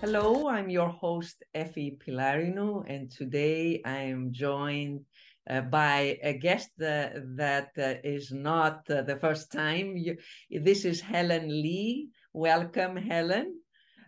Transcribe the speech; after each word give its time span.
Hello, 0.00 0.48
I'm 0.48 0.70
your 0.70 0.88
host, 0.88 1.44
Efi 1.54 1.98
Pylarinou, 1.98 2.84
and 2.88 3.10
today 3.10 3.82
I 3.84 3.98
am 3.98 4.32
joined 4.32 5.04
uh, 5.50 5.60
by 5.60 6.18
a 6.22 6.32
guest 6.32 6.70
uh, 6.80 7.10
that 7.36 7.72
uh, 7.76 8.00
is 8.02 8.32
not 8.32 8.90
uh, 8.90 9.02
the 9.02 9.16
first 9.16 9.52
time. 9.52 9.98
You, 9.98 10.16
this 10.48 10.86
is 10.86 11.02
Helene 11.02 11.50
Li. 11.50 12.08
Welcome, 12.32 12.96
Helene. 12.96 13.56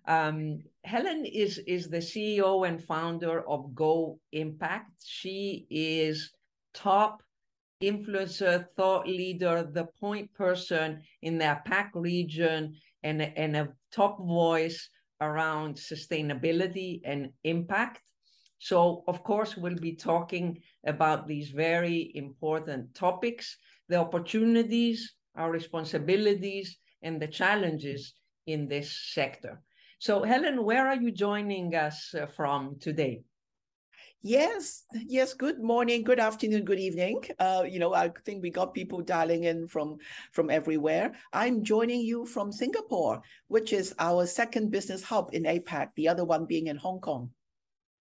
Um, 0.08 0.62
Helene 0.82 1.26
is, 1.26 1.58
is 1.66 1.90
the 1.90 1.98
CEO 1.98 2.66
and 2.66 2.82
founder 2.82 3.46
of 3.46 3.74
Go 3.74 4.18
Impact. 4.32 4.92
She 5.04 5.66
is 5.68 6.30
top 6.72 7.22
influencer, 7.82 8.64
thought 8.78 9.06
leader, 9.06 9.68
the 9.70 9.88
point 10.00 10.32
person 10.32 11.02
in 11.20 11.36
the 11.36 11.44
APAC 11.44 11.90
region, 11.92 12.76
and, 13.02 13.20
and 13.20 13.56
a 13.58 13.68
top 13.92 14.18
voice 14.18 14.88
around 15.22 15.76
sustainability 15.76 17.00
and 17.04 17.30
impact. 17.44 18.00
So, 18.58 19.04
of 19.06 19.22
course, 19.24 19.56
we'll 19.56 19.82
be 19.90 19.96
talking 19.96 20.62
about 20.86 21.26
these 21.26 21.50
very 21.50 22.12
important 22.14 22.94
topics 22.94 23.56
the 23.88 23.98
opportunities, 23.98 25.14
our 25.36 25.50
responsibilities, 25.50 26.78
and 27.02 27.20
the 27.20 27.26
challenges 27.28 28.14
in 28.46 28.68
this 28.68 28.88
sector. 29.12 29.60
So, 29.98 30.22
Helene, 30.22 30.64
where 30.64 30.88
are 30.88 31.00
you 31.00 31.10
joining 31.10 31.74
us 31.74 32.14
uh, 32.14 32.26
from 32.26 32.78
today? 32.80 33.22
Yes, 34.24 34.84
yes. 34.92 35.34
Good 35.34 35.60
morning, 35.60 36.04
good 36.04 36.20
afternoon, 36.20 36.64
good 36.64 36.78
evening. 36.78 37.24
Uh, 37.40 37.64
you 37.68 37.80
know, 37.80 37.92
I 37.92 38.12
think 38.24 38.40
we 38.40 38.50
got 38.50 38.72
people 38.72 39.02
dialing 39.02 39.44
in 39.44 39.66
from 39.66 39.96
from 40.30 40.48
everywhere. 40.48 41.10
I'm 41.32 41.64
joining 41.64 42.02
you 42.02 42.24
from 42.24 42.52
Singapore, 42.52 43.20
which 43.48 43.72
is 43.72 43.92
our 43.98 44.26
second 44.26 44.70
business 44.70 45.02
hub 45.02 45.30
in 45.32 45.42
APAC. 45.42 45.88
The 45.96 46.06
other 46.06 46.24
one 46.24 46.46
being 46.46 46.68
in 46.68 46.76
Hong 46.76 47.00
Kong. 47.00 47.30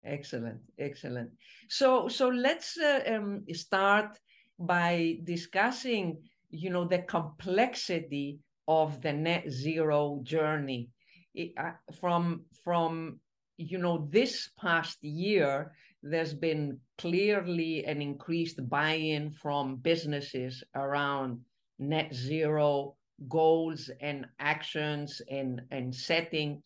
Excellent, 0.05 0.59
excellent. 0.77 1.31
So, 1.69 2.07
so 2.07 2.29
let's 2.29 2.77
uh, 2.77 3.01
um, 3.07 3.43
start 3.53 4.19
by 4.59 5.17
discussing, 5.23 6.21
you 6.51 6.69
know, 6.69 6.85
the 6.85 6.99
complexity 6.99 8.37
of 8.67 9.01
the 9.01 9.11
net 9.11 9.49
zero 9.49 10.19
journey. 10.21 10.89
It, 11.33 11.53
uh, 11.57 11.71
from 11.99 12.45
from 12.63 13.19
you 13.57 13.77
know 13.77 14.07
this 14.11 14.49
past 14.59 15.03
year 15.03 15.71
there's 16.03 16.33
been 16.33 16.79
clearly 16.97 17.85
an 17.85 18.01
increased 18.01 18.67
buy-in 18.69 19.31
from 19.31 19.75
businesses 19.77 20.63
around 20.75 21.39
net 21.79 22.13
zero 22.13 22.95
goals 23.27 23.89
and 23.99 24.25
actions 24.39 25.21
and, 25.29 25.61
and 25.71 25.93
setting 25.93 26.61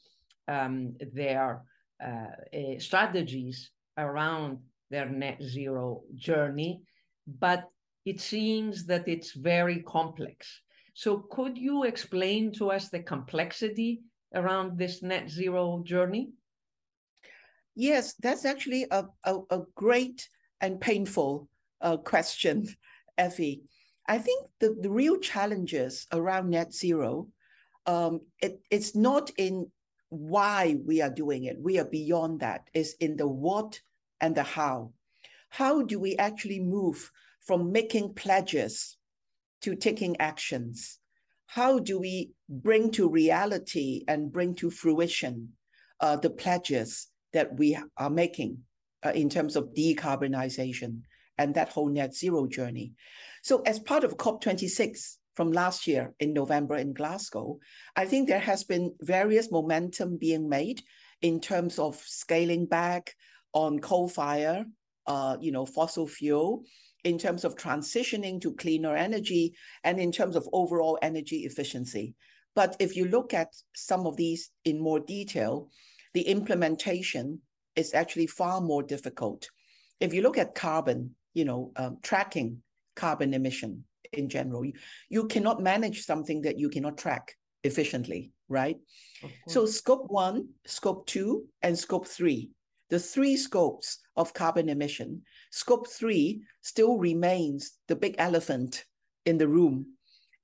um, 0.47 0.95
their 1.13 1.63
uh, 2.03 2.27
uh, 2.53 2.79
strategies 2.79 3.71
around 3.97 4.59
their 4.89 5.09
net 5.09 5.41
zero 5.41 6.03
journey. 6.15 6.81
But 7.27 7.67
it 8.05 8.21
seems 8.21 8.85
that 8.85 9.07
it's 9.07 9.33
very 9.33 9.81
complex. 9.81 10.61
So 10.93 11.25
could 11.29 11.57
you 11.57 11.83
explain 11.83 12.53
to 12.53 12.71
us 12.71 12.89
the 12.89 12.99
complexity 12.99 14.01
around 14.33 14.77
this 14.77 15.01
net 15.01 15.29
zero 15.29 15.81
journey? 15.83 16.29
Yes, 17.75 18.13
that's 18.15 18.45
actually 18.45 18.87
a, 18.89 19.05
a, 19.25 19.39
a 19.49 19.61
great 19.75 20.29
and 20.61 20.79
painful 20.79 21.49
uh, 21.81 21.97
question, 21.97 22.67
Efi. 23.19 23.61
I 24.07 24.17
think 24.17 24.47
the, 24.59 24.75
the 24.79 24.89
real 24.89 25.17
challenges 25.19 26.07
around 26.11 26.49
net 26.49 26.73
zero, 26.73 27.27
um, 27.85 28.21
it, 28.41 28.59
it's 28.71 28.95
not 28.95 29.31
in 29.37 29.71
why 30.09 30.77
we 30.85 31.01
are 31.01 31.09
doing 31.09 31.45
it. 31.45 31.57
We 31.59 31.79
are 31.79 31.85
beyond 31.85 32.39
that. 32.39 32.69
It's 32.73 32.93
in 32.93 33.17
the 33.17 33.27
what 33.27 33.81
and 34.21 34.35
the 34.35 34.43
how. 34.43 34.93
How 35.49 35.81
do 35.81 35.99
we 35.99 36.15
actually 36.17 36.59
move 36.59 37.11
from 37.41 37.71
making 37.71 38.13
pledges 38.13 38.97
to 39.61 39.75
taking 39.75 40.15
actions? 40.19 40.99
How 41.47 41.79
do 41.79 41.99
we 41.99 42.31
bring 42.47 42.91
to 42.91 43.09
reality 43.09 44.03
and 44.07 44.31
bring 44.31 44.55
to 44.55 44.69
fruition 44.69 45.53
uh, 45.99 46.17
the 46.17 46.29
pledges 46.29 47.07
that 47.35 47.59
we 47.59 47.77
are 47.97 48.09
making 48.09 48.57
uh, 49.05 49.11
in 49.11 49.29
terms 49.29 49.55
of 49.55 49.73
decarbonization 49.73 51.01
and 51.37 51.53
that 51.53 51.69
whole 51.69 51.89
net 51.89 52.15
zero 52.15 52.47
journey. 52.47 52.93
So, 53.43 53.61
as 53.63 53.77
part 53.77 54.03
of 54.05 54.17
COP26 54.17 55.17
from 55.35 55.51
last 55.51 55.85
year 55.85 56.13
in 56.19 56.33
November 56.33 56.75
in 56.75 56.93
Glasgow, 56.93 57.59
I 57.95 58.05
think 58.05 58.27
there 58.27 58.39
has 58.39 58.63
been 58.63 58.95
various 59.01 59.51
momentum 59.51 60.17
being 60.17 60.47
made 60.47 60.81
in 61.21 61.41
terms 61.41 61.77
of 61.77 61.95
scaling 61.97 62.65
back 62.65 63.13
on 63.53 63.79
coal 63.79 64.07
fire, 64.07 64.65
uh, 65.05 65.35
you 65.41 65.51
know, 65.51 65.65
fossil 65.65 66.07
fuel, 66.07 66.63
in 67.03 67.17
terms 67.17 67.43
of 67.43 67.55
transitioning 67.55 68.39
to 68.41 68.53
cleaner 68.53 68.95
energy, 68.95 69.53
and 69.83 69.99
in 69.99 70.11
terms 70.11 70.37
of 70.37 70.47
overall 70.53 70.97
energy 71.01 71.39
efficiency. 71.45 72.15
But 72.55 72.77
if 72.79 72.95
you 72.95 73.05
look 73.05 73.33
at 73.33 73.49
some 73.75 74.07
of 74.07 74.15
these 74.15 74.51
in 74.63 74.79
more 74.79 75.01
detail, 75.01 75.69
the 76.15 76.21
implementation 76.21 77.41
is 77.75 77.93
actually 77.93 78.25
far 78.25 78.61
more 78.61 78.81
difficult. 78.81 79.49
If 79.99 80.13
you 80.13 80.21
look 80.21 80.37
at 80.37 80.55
carbon, 80.55 81.13
you 81.33 81.43
know, 81.43 81.73
um, 81.75 81.97
tracking 82.01 82.63
carbon 82.95 83.33
emission 83.33 83.83
in 84.13 84.29
general, 84.29 84.63
you, 84.63 84.73
you 85.09 85.27
cannot 85.27 85.61
manage 85.61 86.05
something 86.05 86.41
that 86.43 86.57
you 86.57 86.69
cannot 86.69 86.97
track 86.97 87.35
efficiently, 87.65 88.31
right? 88.47 88.77
So 89.49 89.65
scope 89.65 90.05
one, 90.09 90.47
scope 90.65 91.05
two, 91.05 91.47
and 91.61 91.77
scope 91.77 92.07
three, 92.07 92.49
the 92.89 92.99
three 92.99 93.35
scopes 93.35 93.99
of 94.15 94.33
carbon 94.33 94.69
emission, 94.69 95.23
scope 95.51 95.89
three 95.89 96.43
still 96.61 96.97
remains 96.97 97.73
the 97.89 97.95
big 97.97 98.15
elephant 98.19 98.85
in 99.25 99.37
the 99.37 99.49
room 99.49 99.87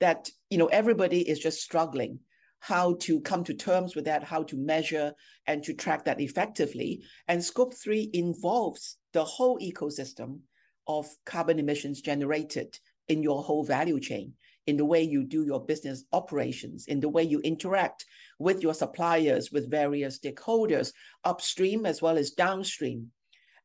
that 0.02 0.30
you 0.50 0.58
know 0.58 0.68
everybody 0.68 1.22
is 1.22 1.40
just 1.40 1.62
struggling 1.62 2.20
how 2.62 2.94
to 2.94 3.20
come 3.22 3.44
to 3.44 3.56
terms 3.56 3.96
with 3.96 4.06
that, 4.06 4.24
how 4.24 4.44
to 4.44 4.56
measure 4.56 5.14
and 5.48 5.64
to 5.64 5.74
track 5.74 6.06
that 6.06 6.22
effectively. 6.22 7.02
And 7.28 7.44
scope 7.44 7.74
three 7.74 8.10
involves 8.14 8.98
the 9.14 9.26
whole 9.26 9.60
ecosystem 9.60 10.42
of 10.88 11.08
carbon 11.26 11.58
emissions 11.58 12.02
generated 12.02 12.80
in 13.08 13.24
your 13.24 13.42
whole 13.42 13.66
value 13.66 14.00
chain, 14.00 14.34
in 14.68 14.78
the 14.78 14.86
way 14.86 15.02
you 15.02 15.24
do 15.24 15.44
your 15.44 15.66
business 15.66 16.04
operations, 16.14 16.86
in 16.88 17.00
the 17.00 17.10
way 17.10 17.24
you 17.24 17.40
interact 17.40 18.06
with 18.38 18.62
your 18.62 18.76
suppliers, 18.76 19.52
with 19.52 19.70
various 19.70 20.20
stakeholders, 20.20 20.94
upstream 21.24 21.88
as 21.88 22.00
well 22.00 22.16
as 22.16 22.30
downstream. 22.30 23.08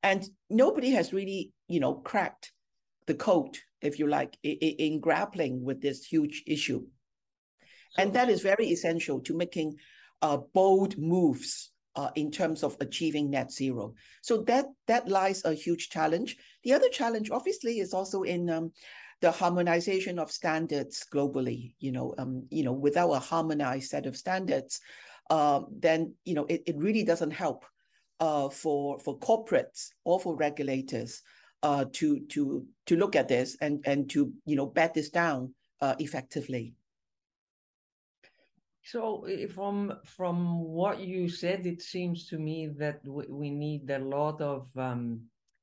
And 0.03 0.25
nobody 0.49 0.91
has 0.91 1.13
really, 1.13 1.53
you 1.69 1.81
know, 1.81 1.97
cracked 1.97 2.51
the 3.07 3.15
code, 3.15 3.59
if 3.83 3.99
you 3.99 4.09
like, 4.09 4.39
in, 4.43 4.53
in 4.53 5.01
grappling 5.01 5.63
with 5.63 5.83
this 5.83 6.03
huge 6.03 6.45
issue 6.47 6.87
and 7.99 8.13
that 8.13 8.29
is 8.29 8.41
very 8.43 8.67
essential 8.67 9.21
to 9.21 9.37
making 9.37 9.77
uh, 10.23 10.39
bold 10.55 10.97
moves 10.99 11.71
uh, 11.97 12.11
in 12.15 12.31
terms 12.31 12.63
of 12.63 12.77
achieving 12.81 13.31
net 13.31 13.51
zero. 13.51 13.95
So 14.23 14.43
that 14.43 14.67
that 14.87 15.09
lies 15.09 15.45
a 15.45 15.55
huge 15.55 15.89
challenge. 15.89 16.37
The 16.63 16.75
other 16.75 16.89
challenge, 16.89 17.31
obviously, 17.31 17.81
is 17.81 17.95
also 17.95 18.23
in 18.23 18.51
um, 18.51 18.73
the 19.21 19.31
harmonization 19.31 20.19
of 20.19 20.31
standards 20.31 21.07
globally. 21.13 21.75
You 21.79 21.93
know, 21.93 22.15
um, 22.19 22.47
you 22.51 22.65
know, 22.65 22.73
without 22.73 23.13
a 23.13 23.19
harmonized 23.19 23.91
set 23.91 24.07
of 24.07 24.17
standards, 24.17 24.81
uh, 25.31 25.61
then 25.71 26.15
you 26.25 26.35
know 26.35 26.45
it, 26.47 26.63
it 26.67 26.77
really 26.77 27.03
doesn't 27.03 27.31
help 27.31 27.65
uh, 28.21 28.49
for 28.49 28.99
for 29.01 29.19
corporates 29.19 29.89
or 30.05 30.21
for 30.21 30.37
regulators 30.37 31.23
uh, 31.63 31.85
to 31.93 32.21
to 32.29 32.67
to 32.87 32.97
look 32.97 33.17
at 33.17 33.29
this 33.29 33.57
and 33.61 33.83
and 33.87 34.11
to 34.11 34.33
you 34.45 34.57
know 34.57 34.67
bat 34.67 34.95
this 34.95 35.11
down 35.11 35.55
uh, 35.81 35.95
effectively. 35.99 36.75
So 38.87 39.27
from 39.53 39.99
from 40.05 40.61
what 40.63 41.01
you 41.01 41.29
said, 41.29 41.67
it 41.67 41.83
seems 41.83 42.29
to 42.29 42.39
me 42.39 42.69
that 42.79 43.01
we 43.05 43.51
need 43.51 43.91
a 43.91 43.99
lot 43.99 44.41
of 44.41 44.69
um, 44.77 45.23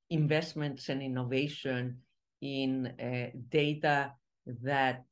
investments 0.10 0.90
and 0.90 1.02
innovation 1.02 2.00
in 2.42 2.88
uh, 3.00 3.30
data 3.48 4.12
that 4.62 5.06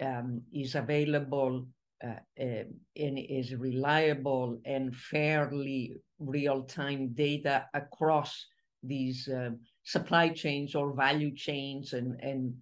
um, 0.00 0.40
is 0.50 0.74
available 0.76 1.66
uh, 2.02 2.20
and 2.38 3.18
is 3.18 3.54
reliable 3.54 4.58
and 4.64 4.96
fairly 4.96 6.00
real-time 6.18 7.12
data 7.12 7.66
across 7.74 8.46
these 8.82 9.28
um, 9.28 9.60
supply 9.84 10.30
chains 10.30 10.74
or 10.74 10.94
value 10.94 11.34
chains 11.36 11.92
and, 11.92 12.18
and 12.20 12.54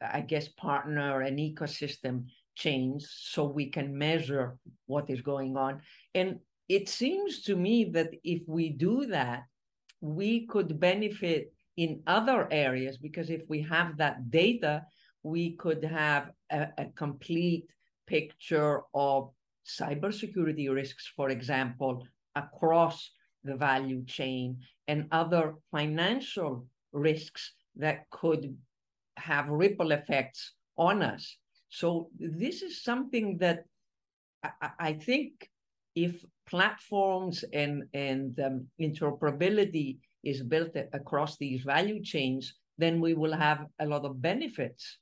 I 0.00 0.20
guess 0.20 0.46
partner 0.48 1.22
and 1.22 1.38
ecosystem 1.38 2.26
chains 2.58 3.08
so 3.32 3.44
we 3.44 3.66
can 3.70 3.96
measure 3.96 4.58
what 4.86 5.08
is 5.08 5.22
going 5.22 5.56
on. 5.56 5.80
And 6.14 6.40
it 6.68 6.88
seems 6.88 7.42
to 7.42 7.56
me 7.56 7.84
that 7.96 8.10
if 8.24 8.42
we 8.46 8.70
do 8.70 9.06
that, 9.06 9.44
we 10.00 10.46
could 10.46 10.78
benefit 10.78 11.52
in 11.76 12.02
other 12.06 12.48
areas 12.50 12.98
because 12.98 13.30
if 13.30 13.42
we 13.48 13.62
have 13.62 13.96
that 13.96 14.30
data, 14.30 14.84
we 15.22 15.56
could 15.56 15.84
have 15.84 16.30
a, 16.50 16.68
a 16.76 16.86
complete 16.96 17.66
picture 18.06 18.82
of 18.94 19.30
cybersecurity 19.66 20.72
risks, 20.72 21.10
for 21.16 21.30
example, 21.30 22.06
across 22.34 23.10
the 23.44 23.56
value 23.56 24.04
chain 24.04 24.58
and 24.88 25.06
other 25.12 25.54
financial 25.70 26.66
risks 26.92 27.52
that 27.76 28.08
could 28.10 28.56
have 29.16 29.48
ripple 29.48 29.92
effects 29.92 30.52
on 30.76 31.02
us. 31.02 31.36
So 31.68 32.10
this 32.18 32.62
is 32.62 32.82
something 32.82 33.38
that 33.38 33.64
I, 34.42 34.70
I 34.78 34.92
think 34.92 35.50
if 35.94 36.24
platforms 36.48 37.44
and, 37.52 37.84
and 37.92 38.38
um, 38.40 38.66
interoperability 38.80 39.98
is 40.24 40.42
built 40.42 40.76
across 40.92 41.36
these 41.36 41.62
value 41.62 42.02
chains, 42.02 42.54
then 42.78 43.00
we 43.00 43.14
will 43.14 43.34
have 43.34 43.66
a 43.80 43.86
lot 43.86 44.04
of 44.04 44.22
benefits 44.22 44.98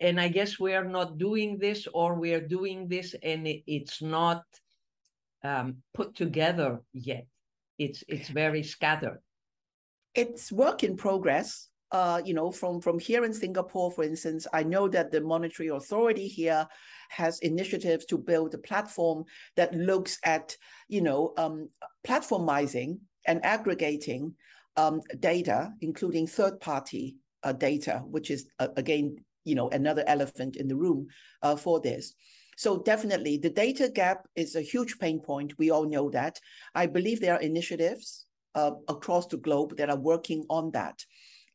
and 0.00 0.20
I 0.20 0.28
guess 0.28 0.58
we 0.58 0.74
are 0.74 0.84
not 0.84 1.18
doing 1.18 1.58
this, 1.58 1.86
or 1.92 2.14
we 2.14 2.32
are 2.32 2.40
doing 2.40 2.88
this, 2.88 3.14
and 3.22 3.46
it, 3.46 3.62
it's 3.66 4.00
not 4.00 4.42
um, 5.44 5.76
put 5.94 6.16
together 6.16 6.80
yet. 6.92 7.26
It's 7.78 8.02
it's 8.08 8.28
very 8.28 8.62
scattered. 8.62 9.20
It's 10.14 10.50
work 10.50 10.82
in 10.82 10.96
progress. 10.96 11.68
Uh, 11.92 12.22
you 12.24 12.34
know, 12.34 12.50
from 12.52 12.80
from 12.80 12.98
here 12.98 13.24
in 13.24 13.32
Singapore, 13.32 13.90
for 13.90 14.04
instance, 14.04 14.46
I 14.52 14.62
know 14.62 14.88
that 14.88 15.10
the 15.10 15.20
monetary 15.20 15.68
authority 15.68 16.28
here 16.28 16.66
has 17.08 17.40
initiatives 17.40 18.04
to 18.06 18.18
build 18.18 18.54
a 18.54 18.58
platform 18.58 19.24
that 19.56 19.74
looks 19.74 20.18
at, 20.24 20.56
you 20.88 21.02
know, 21.02 21.32
um, 21.36 21.68
platformizing 22.06 22.98
and 23.26 23.44
aggregating 23.44 24.34
um, 24.76 25.00
data, 25.18 25.72
including 25.80 26.26
third 26.26 26.60
party 26.60 27.16
uh, 27.42 27.52
data, 27.52 28.02
which 28.06 28.30
is 28.30 28.46
uh, 28.60 28.68
again 28.76 29.16
you 29.44 29.54
know 29.54 29.68
another 29.70 30.04
elephant 30.06 30.56
in 30.56 30.68
the 30.68 30.76
room 30.76 31.08
uh, 31.42 31.56
for 31.56 31.80
this. 31.80 32.14
So 32.56 32.82
definitely, 32.82 33.38
the 33.38 33.50
data 33.50 33.88
gap 33.88 34.28
is 34.36 34.54
a 34.54 34.60
huge 34.60 34.98
pain 34.98 35.20
point. 35.20 35.58
We 35.58 35.70
all 35.70 35.88
know 35.88 36.10
that. 36.10 36.38
I 36.74 36.86
believe 36.86 37.20
there 37.20 37.34
are 37.34 37.40
initiatives 37.40 38.26
uh, 38.54 38.72
across 38.88 39.26
the 39.26 39.38
globe 39.38 39.76
that 39.78 39.90
are 39.90 39.98
working 39.98 40.44
on 40.50 40.70
that. 40.72 41.02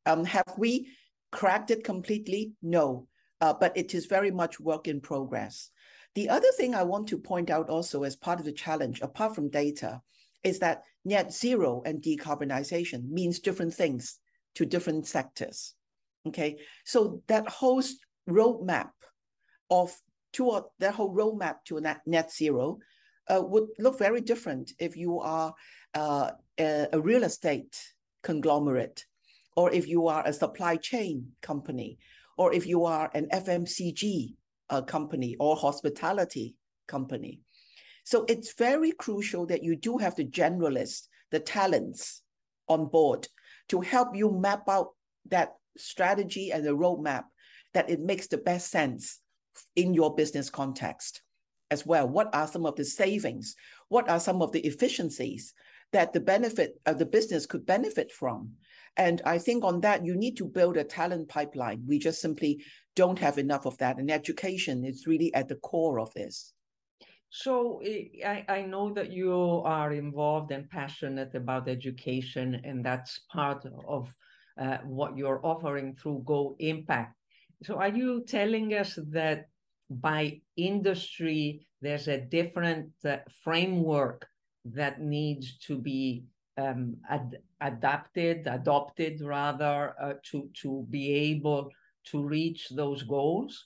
Um, 0.05 0.25
have 0.25 0.53
we 0.57 0.89
cracked 1.31 1.71
it 1.71 1.83
completely? 1.83 2.53
No, 2.61 3.07
uh, 3.41 3.53
but 3.53 3.75
it 3.75 3.93
is 3.93 4.05
very 4.05 4.31
much 4.31 4.59
work 4.59 4.87
in 4.87 5.01
progress. 5.01 5.71
The 6.15 6.29
other 6.29 6.51
thing 6.57 6.73
I 6.73 6.83
want 6.83 7.07
to 7.07 7.17
point 7.17 7.49
out 7.49 7.69
also 7.69 8.03
as 8.03 8.15
part 8.15 8.39
of 8.39 8.45
the 8.45 8.53
challenge, 8.53 9.01
apart 9.01 9.35
from 9.35 9.49
data, 9.49 10.01
is 10.43 10.59
that 10.59 10.83
net 11.03 11.33
zero 11.33 11.81
and 11.85 12.01
decarbonization 12.01 13.09
means 13.09 13.39
different 13.39 13.73
things 13.73 14.19
to 14.55 14.65
different 14.65 15.07
sectors. 15.07 15.73
Okay, 16.27 16.57
so 16.85 17.21
that 17.27 17.47
whole 17.47 17.83
roadmap 18.29 18.89
of 19.69 19.95
to 20.33 20.65
that 20.79 20.93
whole 20.93 21.13
roadmap 21.13 21.55
to 21.65 21.79
net, 21.79 22.01
net 22.05 22.31
zero 22.31 22.79
uh, 23.29 23.41
would 23.41 23.67
look 23.79 23.97
very 23.99 24.21
different 24.21 24.71
if 24.79 24.95
you 24.97 25.19
are 25.19 25.53
uh, 25.93 26.31
a, 26.59 26.87
a, 26.93 26.99
real 26.99 27.23
estate 27.23 27.75
conglomerate, 28.23 29.05
or 29.55 29.71
if 29.71 29.87
you 29.87 30.07
are 30.07 30.23
a 30.25 30.33
supply 30.33 30.75
chain 30.75 31.31
company, 31.41 31.97
or 32.37 32.53
if 32.53 32.67
you 32.67 32.83
are 32.85 33.09
an 33.13 33.27
FMCG 33.31 34.35
uh, 34.69 34.81
company 34.81 35.35
or 35.39 35.55
hospitality 35.55 36.55
company. 36.87 37.39
So 38.03 38.25
it's 38.27 38.53
very 38.53 38.91
crucial 38.91 39.45
that 39.47 39.63
you 39.63 39.75
do 39.75 39.97
have 39.97 40.15
the 40.15 40.25
generalists, 40.25 41.07
the 41.31 41.39
talents 41.39 42.21
on 42.67 42.87
board 42.87 43.27
to 43.69 43.81
help 43.81 44.15
you 44.15 44.31
map 44.31 44.67
out 44.69 44.89
that 45.29 45.53
strategy 45.77 46.51
and 46.51 46.63
the 46.63 46.75
roadmap 46.75 47.23
that 47.73 47.89
it 47.89 47.99
makes 47.99 48.27
the 48.27 48.37
best 48.37 48.69
sense 48.69 49.19
in 49.75 49.93
your 49.93 50.13
business 50.15 50.49
context 50.49 51.21
as 51.71 51.85
well. 51.85 52.07
What 52.07 52.33
are 52.33 52.47
some 52.47 52.65
of 52.65 52.75
the 52.75 52.85
savings? 52.85 53.55
What 53.89 54.09
are 54.09 54.19
some 54.19 54.41
of 54.41 54.51
the 54.51 54.61
efficiencies 54.61 55.53
that 55.91 56.13
the 56.13 56.19
benefit 56.19 56.79
of 56.85 56.99
the 56.99 57.05
business 57.05 57.45
could 57.45 57.65
benefit 57.65 58.11
from? 58.11 58.51
And 58.97 59.21
I 59.25 59.37
think 59.37 59.63
on 59.63 59.81
that, 59.81 60.05
you 60.05 60.15
need 60.15 60.37
to 60.37 60.45
build 60.45 60.77
a 60.77 60.83
talent 60.83 61.27
pipeline. 61.27 61.83
We 61.87 61.99
just 61.99 62.21
simply 62.21 62.63
don't 62.95 63.19
have 63.19 63.37
enough 63.37 63.65
of 63.65 63.77
that. 63.79 63.97
And 63.97 64.09
education 64.09 64.85
is 64.85 65.05
really 65.07 65.33
at 65.33 65.49
the 65.49 65.55
core 65.55 65.99
of 65.99 66.13
this. 66.13 66.53
So 67.29 67.81
I, 68.25 68.45
I 68.47 68.61
know 68.61 68.93
that 68.93 69.11
you 69.11 69.33
are 69.65 69.91
involved 69.91 70.51
and 70.51 70.69
passionate 70.69 71.35
about 71.35 71.67
education, 71.67 72.61
and 72.63 72.85
that's 72.85 73.19
part 73.29 73.65
of 73.87 74.13
uh, 74.57 74.77
what 74.85 75.17
you're 75.17 75.45
offering 75.45 75.95
through 75.95 76.23
Go 76.25 76.55
Impact. 76.59 77.13
So 77.63 77.75
are 77.75 77.89
you 77.89 78.23
telling 78.25 78.73
us 78.73 78.97
that 79.09 79.47
by 79.89 80.39
industry, 80.55 81.67
there's 81.81 82.07
a 82.07 82.21
different 82.21 82.91
uh, 83.03 83.17
framework 83.43 84.25
that 84.65 85.01
needs 85.01 85.57
to 85.67 85.77
be 85.77 86.23
um, 86.57 86.97
ad- 87.09 87.39
adapted, 87.61 88.47
adopted 88.47 89.21
rather, 89.21 89.93
uh, 90.01 90.13
to, 90.31 90.49
to 90.61 90.85
be 90.89 91.11
able 91.11 91.71
to 92.11 92.23
reach 92.23 92.69
those 92.69 93.03
goals? 93.03 93.65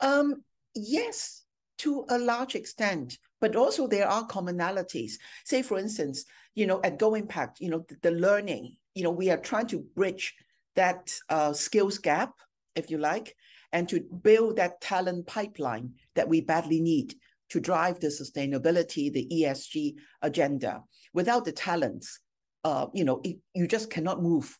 Um, 0.00 0.42
yes, 0.74 1.44
to 1.78 2.04
a 2.08 2.18
large 2.18 2.54
extent, 2.54 3.18
but 3.40 3.56
also 3.56 3.86
there 3.86 4.08
are 4.08 4.26
commonalities. 4.26 5.12
Say, 5.44 5.62
for 5.62 5.78
instance, 5.78 6.24
you 6.54 6.66
know, 6.66 6.80
at 6.82 6.98
Go 6.98 7.14
Impact, 7.14 7.60
you 7.60 7.70
know, 7.70 7.84
the, 7.88 7.96
the 8.02 8.10
learning 8.10 8.76
you 8.94 9.02
know, 9.02 9.10
we 9.10 9.30
are 9.30 9.38
trying 9.38 9.66
to 9.68 9.80
bridge 9.94 10.34
that 10.76 11.14
uh, 11.28 11.52
skills 11.52 11.98
gap, 11.98 12.34
if 12.74 12.90
you 12.90 12.98
like, 12.98 13.36
and 13.72 13.88
to 13.88 14.00
build 14.00 14.56
that 14.56 14.80
talent 14.80 15.26
pipeline 15.26 15.94
that 16.14 16.28
we 16.28 16.40
badly 16.40 16.80
need 16.80 17.14
to 17.52 17.60
drive 17.60 18.00
the 18.00 18.06
sustainability, 18.06 19.12
the 19.12 19.28
ESG 19.30 19.96
agenda. 20.22 20.82
Without 21.12 21.44
the 21.44 21.52
talents, 21.52 22.18
uh, 22.64 22.86
you 22.94 23.04
know, 23.04 23.20
it, 23.24 23.36
you 23.54 23.68
just 23.68 23.90
cannot 23.90 24.22
move 24.22 24.58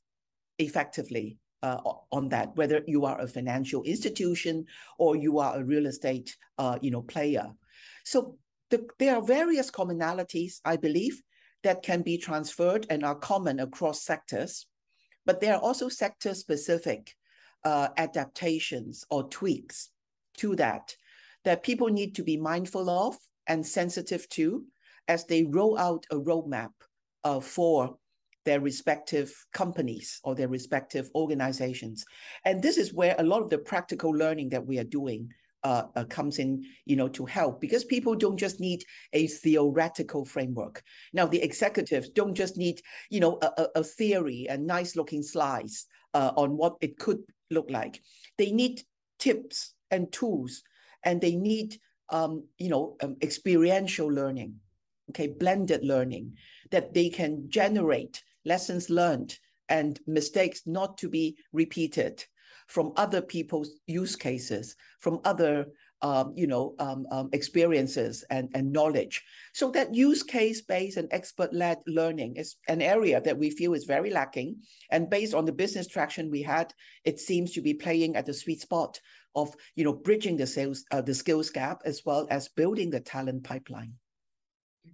effectively 0.59 1.39
uh, 1.63 1.81
on 2.11 2.29
that. 2.29 2.55
Whether 2.55 2.83
you 2.87 3.07
are 3.07 3.19
a 3.19 3.27
financial 3.27 3.83
institution 3.85 4.67
or 4.99 5.17
you 5.17 5.39
are 5.39 5.57
a 5.57 5.65
real 5.65 5.87
estate, 5.87 6.37
uh, 6.59 6.79
you 6.83 6.91
know, 6.91 7.01
player. 7.01 7.51
So 8.05 8.37
the, 8.69 8.87
there 8.99 9.17
are 9.17 9.23
various 9.23 9.71
commonalities, 9.71 10.61
I 10.63 10.77
believe, 10.77 11.23
that 11.63 11.83
can 11.83 12.03
be 12.03 12.19
transferred 12.19 12.87
and 12.91 13.07
are 13.07 13.15
common 13.15 13.61
across 13.61 14.03
sectors, 14.03 14.67
but 15.25 15.41
there 15.41 15.55
are 15.55 15.63
also 15.63 15.89
sector 15.89 16.35
specific 16.35 17.17
uh, 17.65 17.89
adaptations 17.97 19.07
or 19.09 19.31
tweaks 19.31 19.89
to 20.37 20.57
that 20.57 20.95
that 21.45 21.63
people 21.63 21.89
need 21.89 22.15
to 22.15 22.23
be 22.23 22.37
mindful 22.37 22.89
of 22.89 23.17
and 23.47 23.67
sensitive 23.67 24.29
to 24.31 24.65
as 25.09 25.25
they 25.25 25.45
roll 25.45 25.79
out 25.79 26.07
a 26.11 26.17
roadmap 26.17 26.71
uh, 27.25 27.41
for 27.41 27.97
their 28.45 28.61
respective 28.61 29.33
companies 29.53 30.21
or 30.25 30.35
their 30.35 30.49
respective 30.49 31.09
organizations. 31.15 32.05
And 32.45 32.63
this 32.63 32.77
is 32.77 32.93
where 32.93 33.15
a 33.19 33.23
lot 33.25 33.43
of 33.43 33.51
the 33.51 33.59
practical 33.59 34.11
learning 34.11 34.49
that 34.51 34.67
we 34.67 34.79
are 34.79 34.85
doing 34.85 35.29
uh, 35.65 35.85
uh, 35.95 36.05
comes 36.05 36.41
in, 36.41 36.65
you 36.87 36.97
know, 36.97 37.09
to 37.09 37.25
help 37.25 37.61
because 37.61 37.85
people 37.85 38.17
don't 38.17 38.37
just 38.37 38.59
need 38.59 38.85
a 39.13 39.29
theoretical 39.29 40.25
framework. 40.25 40.83
Now, 41.13 41.27
the 41.27 41.41
executives 41.41 42.09
don't 42.09 42.35
just 42.35 42.57
need, 42.57 42.81
you 43.11 43.21
know, 43.21 43.39
a, 43.43 43.69
a 43.77 43.85
theory 43.85 44.47
and 44.49 44.67
nice 44.67 44.97
looking 44.97 45.23
slides 45.23 45.87
uh, 46.15 46.33
on 46.37 46.57
what 46.57 46.75
it 46.81 46.99
could 46.99 47.19
look 47.51 47.71
like. 47.71 48.03
They 48.39 48.51
need 48.51 48.83
tips 49.21 49.75
and 49.93 50.11
tools, 50.11 50.63
and 51.05 51.21
they 51.21 51.37
need, 51.37 51.79
um, 52.11 52.45
you 52.59 52.69
know, 52.69 52.97
um, 53.03 53.17
experiential 53.23 54.09
learning, 54.09 54.55
okay, 55.11 55.29
blended 55.29 55.85
learning 55.85 56.37
that 56.71 56.95
they 56.95 57.09
can 57.09 57.49
generate 57.49 58.23
lessons 58.45 58.91
learned 58.91 59.39
and 59.69 60.01
mistakes 60.07 60.63
not 60.67 60.99
to 60.99 61.09
be 61.09 61.37
repeated 61.53 62.25
from 62.67 62.93
other 62.97 63.21
people's 63.21 63.81
use 63.87 64.17
cases, 64.17 64.77
from 65.01 65.21
other 65.25 65.67
um, 66.03 66.33
you 66.37 66.49
know 66.49 66.75
um, 66.79 67.07
um, 67.11 67.29
experiences 67.33 68.25
and, 68.29 68.49
and 68.55 68.73
knowledge. 68.73 69.23
So 69.53 69.71
that 69.71 69.95
use 69.95 70.23
case 70.23 70.61
based 70.61 70.97
and 70.97 71.09
expert 71.13 71.55
led 71.55 71.79
learning 71.87 72.37
is 72.37 72.57
an 72.69 72.83
area 72.83 73.21
that 73.21 73.39
we 73.39 73.51
feel 73.51 73.75
is 73.75 73.85
very 73.85 74.11
lacking. 74.11 74.57
And 74.91 75.09
based 75.09 75.35
on 75.35 75.45
the 75.45 75.53
business 75.53 75.87
traction 75.87 76.31
we 76.31 76.43
had, 76.43 76.75
it 77.05 77.21
seems 77.21 77.53
to 77.53 77.63
be 77.63 77.75
playing 77.75 78.17
at 78.17 78.27
the 78.27 78.35
sweet 78.35 78.61
spot 78.61 79.01
of 79.35 79.55
you 79.75 79.85
know 79.85 79.93
bridging 79.93 80.37
the 80.37 80.47
sales 80.47 80.85
uh, 80.91 81.01
the 81.01 81.15
skills 81.15 81.51
gap 81.51 81.81
as 81.85 82.03
well 82.05 82.27
as 82.31 82.49
building 82.49 82.91
the 82.91 83.01
talent 83.01 83.45
pipeline. 83.45 83.95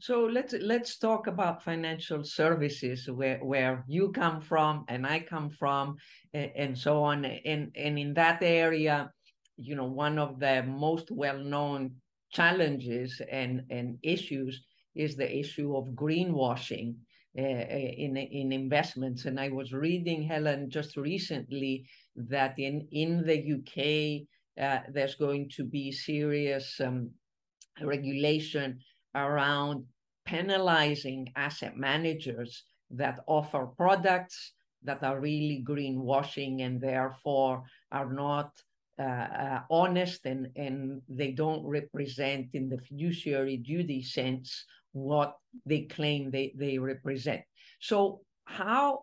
So 0.01 0.27
let's 0.27 0.53
let's 0.61 0.99
talk 0.99 1.27
about 1.27 1.65
financial 1.65 2.23
services, 2.23 3.09
where 3.11 3.39
where 3.39 3.85
you 3.89 4.13
come 4.13 4.41
from 4.41 4.85
and 4.89 5.07
I 5.07 5.21
come 5.21 5.49
from, 5.49 5.97
and, 6.35 6.51
and 6.55 6.79
so 6.79 7.03
on. 7.03 7.25
And 7.25 7.73
and 7.75 7.99
in 7.99 8.15
that 8.15 8.43
area, 8.43 9.11
you 9.57 9.75
know, 9.75 9.87
one 9.87 10.19
of 10.19 10.39
the 10.39 10.63
most 10.63 11.11
well 11.11 11.39
known 11.39 11.97
challenges 12.31 13.23
and 13.31 13.63
and 13.71 13.99
issues 14.03 14.63
is 14.95 15.17
the 15.17 15.39
issue 15.39 15.75
of 15.75 15.89
greenwashing 15.95 16.97
uh, 17.39 17.43
in 17.43 18.17
in 18.17 18.53
investments. 18.53 19.25
And 19.25 19.39
I 19.39 19.49
was 19.49 19.73
reading 19.73 20.23
Helene 20.23 20.71
just 20.71 20.97
recently 20.97 21.87
that 22.17 22.59
in 22.59 22.89
in 22.91 23.25
the 23.25 23.39
UK 23.57 24.27
uh, 24.61 24.83
there's 24.93 25.15
going 25.15 25.49
to 25.51 25.65
be 25.65 25.93
serious 25.93 26.81
um, 26.81 27.11
regulation 27.81 28.81
around 29.15 29.85
penalizing 30.27 31.33
asset 31.37 31.77
managers 31.77 32.65
that 32.91 33.21
offer 33.27 33.67
products 33.67 34.53
that 34.83 35.03
are 35.03 35.21
really 35.21 35.65
greenwashing 35.67 36.63
and 36.63 36.81
therefore 36.81 37.63
are 37.93 38.13
not 38.13 38.51
uh, 38.99 39.03
uh, 39.03 39.61
honest 39.71 40.27
and, 40.27 40.49
and 40.57 41.01
they 41.09 41.31
don't 41.31 41.65
represent 41.65 42.49
in 42.55 42.69
the 42.69 42.79
fiduciary 42.79 43.57
duty 43.57 44.03
sense 44.03 44.65
what 44.93 45.37
they 45.67 45.83
claim 45.83 46.31
they, 46.31 46.53
they 46.57 46.79
represent. 46.79 47.43
So 47.81 48.21
how 48.45 49.01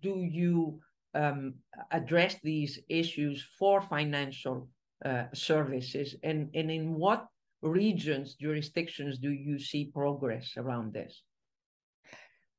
do 0.00 0.26
you 0.30 0.80
um, 1.14 1.54
address 1.90 2.36
these 2.42 2.78
issues 2.88 3.46
for 3.58 3.80
financial 3.80 4.68
uh, 5.04 5.24
services 5.34 6.16
and, 6.22 6.50
and 6.54 6.70
in 6.70 6.94
what 6.94 7.26
regions, 7.62 8.34
jurisdictions 8.34 9.18
do 9.18 9.30
you 9.30 9.58
see 9.58 9.90
progress 9.92 10.52
around 10.56 10.92
this? 10.92 11.22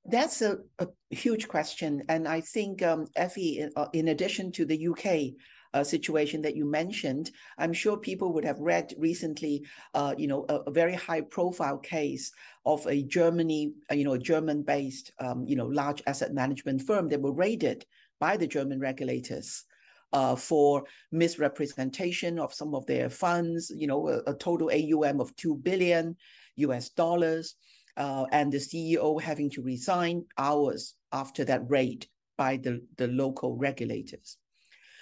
That's 0.06 0.42
a, 0.42 0.58
a 0.80 0.88
huge 1.10 1.48
question. 1.48 2.04
And 2.10 2.28
I 2.28 2.42
think, 2.42 2.82
um, 2.82 3.06
Efi, 3.18 3.58
in, 3.58 3.72
uh, 3.76 3.88
in 3.94 4.08
addition 4.08 4.52
to 4.54 4.66
the 4.66 4.88
UK, 4.88 5.36
uh, 5.74 5.84
situation 5.84 6.42
that 6.42 6.56
you 6.56 6.66
mentioned, 6.66 7.32
I'm 7.58 7.74
sure 7.74 7.98
people 7.98 8.34
would 8.34 8.46
have 8.46 8.60
read 8.60 8.94
recently, 8.98 9.66
uh, 9.94 10.16
you 10.18 10.28
know, 10.28 10.46
a, 10.50 10.56
a, 10.56 10.72
very 10.72 10.96
high 10.96 11.22
profile 11.22 11.78
case 11.78 12.32
of 12.66 12.86
a 12.88 13.04
Germany, 13.04 13.74
uh, 13.92 13.96
you 13.96 14.04
know, 14.04 14.14
a 14.14 14.20
German 14.20 14.64
based, 14.64 15.12
um, 15.20 15.46
you 15.48 15.56
know, 15.56 15.68
large 15.68 16.02
asset 16.08 16.34
management 16.34 16.82
firm 16.82 17.08
that 17.10 17.22
were 17.22 17.34
raided 17.34 17.86
by 18.20 18.38
the 18.38 18.48
German 18.48 18.80
regulators. 18.80 19.66
Uh, 20.12 20.36
for 20.36 20.86
misrepresentation 21.12 22.40
of 22.40 22.52
some 22.52 22.74
of 22.74 22.84
their 22.88 23.12
funds, 23.12 23.72
you 23.76 23.86
know, 23.86 24.08
a, 24.08 24.32
a 24.32 24.34
total 24.34 24.72
AUM 24.74 25.22
of 25.22 25.36
2 25.36 25.54
billion 25.58 26.18
US 26.56 26.90
dollars, 26.90 27.56
uh, 27.96 28.26
and 28.32 28.52
the 28.52 28.58
CEO 28.58 29.22
having 29.22 29.52
to 29.52 29.62
resign 29.62 30.26
hours 30.38 30.96
after 31.12 31.46
that 31.46 31.62
raid 31.70 32.08
by 32.38 32.58
the, 32.58 32.82
the 32.98 33.08
local 33.10 33.56
regulators. 33.56 34.38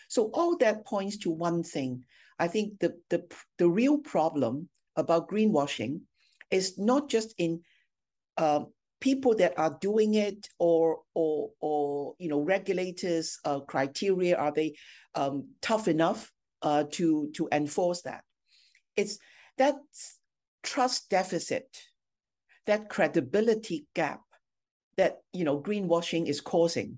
So 0.08 0.30
all 0.34 0.58
that 0.58 0.86
points 0.86 1.18
to 1.20 1.32
one 1.32 1.64
thing. 1.64 2.04
I 2.40 2.48
think 2.48 2.80
the, 2.80 2.96
the, 3.10 3.26
the 3.58 3.70
real 3.70 3.98
problem 3.98 4.70
about 4.96 5.30
greenwashing 5.30 6.02
is 6.52 6.78
not 6.78 7.10
just 7.10 7.34
in 7.38 7.62
uh, 8.38 8.62
people 9.00 9.36
that 9.36 9.58
are 9.58 9.78
doing 9.80 10.16
it 10.16 10.48
or 10.60 11.00
or 11.14 11.52
or 11.60 12.16
you 12.18 12.30
know 12.30 12.40
regulators 12.40 13.40
uh, 13.46 13.60
criteria 13.60 14.36
are 14.36 14.52
they 14.52 14.76
um, 15.16 15.48
tough 15.62 15.88
enough 15.88 16.32
uh, 16.62 16.84
to 16.92 17.30
to 17.36 17.48
enforce 17.52 18.02
that 18.02 18.24
it's 18.96 19.20
that 19.58 19.76
trust 20.64 21.10
deficit 21.10 21.68
that 22.66 22.90
credibility 22.90 23.86
gap 23.94 24.22
that 24.98 25.18
you 25.32 25.44
know 25.44 25.62
greenwashing 25.62 26.28
is 26.28 26.42
causing 26.42 26.98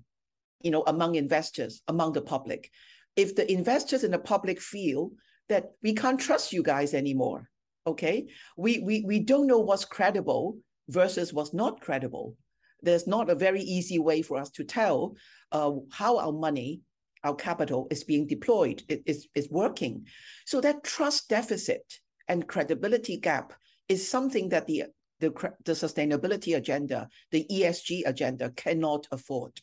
you 0.62 0.70
know 0.70 0.82
among 0.86 1.14
investors 1.16 1.82
among 1.88 2.12
the 2.12 2.22
public 2.22 2.70
if 3.16 3.34
the 3.34 3.50
investors 3.50 4.04
and 4.04 4.12
the 4.12 4.18
public 4.18 4.60
feel 4.60 5.12
that 5.48 5.72
we 5.82 5.94
can't 5.94 6.20
trust 6.20 6.52
you 6.52 6.62
guys 6.62 6.94
anymore, 6.94 7.48
okay, 7.86 8.28
we 8.56 8.78
we 8.80 9.04
we 9.06 9.20
don't 9.20 9.46
know 9.46 9.58
what's 9.58 9.84
credible 9.84 10.58
versus 10.88 11.32
what's 11.32 11.54
not 11.54 11.80
credible. 11.80 12.36
There's 12.82 13.06
not 13.06 13.30
a 13.30 13.34
very 13.34 13.60
easy 13.60 13.98
way 13.98 14.22
for 14.22 14.38
us 14.38 14.50
to 14.50 14.64
tell 14.64 15.16
uh, 15.52 15.72
how 15.90 16.18
our 16.18 16.32
money, 16.32 16.80
our 17.24 17.34
capital 17.34 17.88
is 17.90 18.04
being 18.04 18.26
deployed, 18.26 18.82
it 18.88 19.02
is 19.06 19.28
is 19.34 19.50
working. 19.50 20.06
So 20.46 20.60
that 20.60 20.84
trust 20.84 21.28
deficit 21.28 22.00
and 22.28 22.46
credibility 22.46 23.18
gap 23.18 23.52
is 23.88 24.08
something 24.08 24.50
that 24.50 24.66
the 24.66 24.84
the, 25.18 25.30
the 25.66 25.72
sustainability 25.72 26.56
agenda, 26.56 27.06
the 27.30 27.46
ESG 27.52 28.04
agenda 28.06 28.48
cannot 28.56 29.06
afford, 29.12 29.60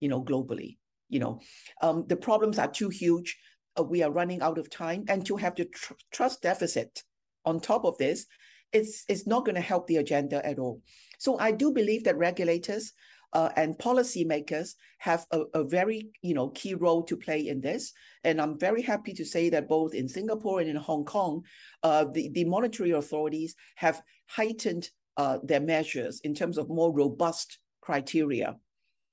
you 0.00 0.08
know, 0.08 0.24
globally 0.24 0.78
you 1.08 1.20
know 1.20 1.40
um, 1.82 2.04
the 2.08 2.16
problems 2.16 2.58
are 2.58 2.70
too 2.70 2.88
huge. 2.88 3.36
Uh, 3.78 3.82
we 3.82 4.02
are 4.02 4.10
running 4.10 4.40
out 4.40 4.58
of 4.58 4.70
time. 4.70 5.04
And 5.08 5.24
to 5.26 5.36
have 5.36 5.54
the 5.54 5.66
tr- 5.66 5.92
trust 6.10 6.42
deficit 6.42 7.02
on 7.44 7.60
top 7.60 7.84
of 7.84 7.98
this 7.98 8.26
it's 8.72 9.04
it's 9.08 9.26
not 9.26 9.44
going 9.44 9.54
to 9.54 9.60
help 9.60 9.86
the 9.86 9.96
agenda 9.96 10.44
at 10.44 10.58
all. 10.58 10.82
So 11.18 11.38
i 11.38 11.50
do 11.50 11.72
believe 11.72 12.04
that 12.04 12.18
regulators 12.18 12.92
uh, 13.32 13.50
and 13.56 13.76
policymakers 13.78 14.74
have 14.98 15.26
a, 15.30 15.40
a, 15.54 15.64
very 15.64 16.10
you 16.22 16.34
know 16.34 16.48
key 16.50 16.74
role 16.74 17.02
to 17.04 17.16
play 17.16 17.48
in 17.48 17.60
this. 17.60 17.92
And 18.24 18.40
i'm 18.40 18.58
very 18.58 18.82
happy 18.82 19.12
to 19.14 19.24
say 19.24 19.50
that 19.50 19.68
both 19.68 19.94
in 19.94 20.08
singapore 20.08 20.60
and 20.60 20.68
in 20.68 20.76
hong 20.76 21.04
kong 21.04 21.42
uh, 21.82 22.04
the, 22.12 22.30
the 22.30 22.44
monetary 22.44 22.92
authorities 22.92 23.54
have 23.76 24.02
heightened 24.28 24.90
uh, 25.16 25.38
their 25.42 25.60
measures 25.60 26.20
in 26.20 26.34
terms 26.34 26.58
of 26.58 26.68
more 26.68 26.92
robust 26.92 27.58
criteria 27.80 28.56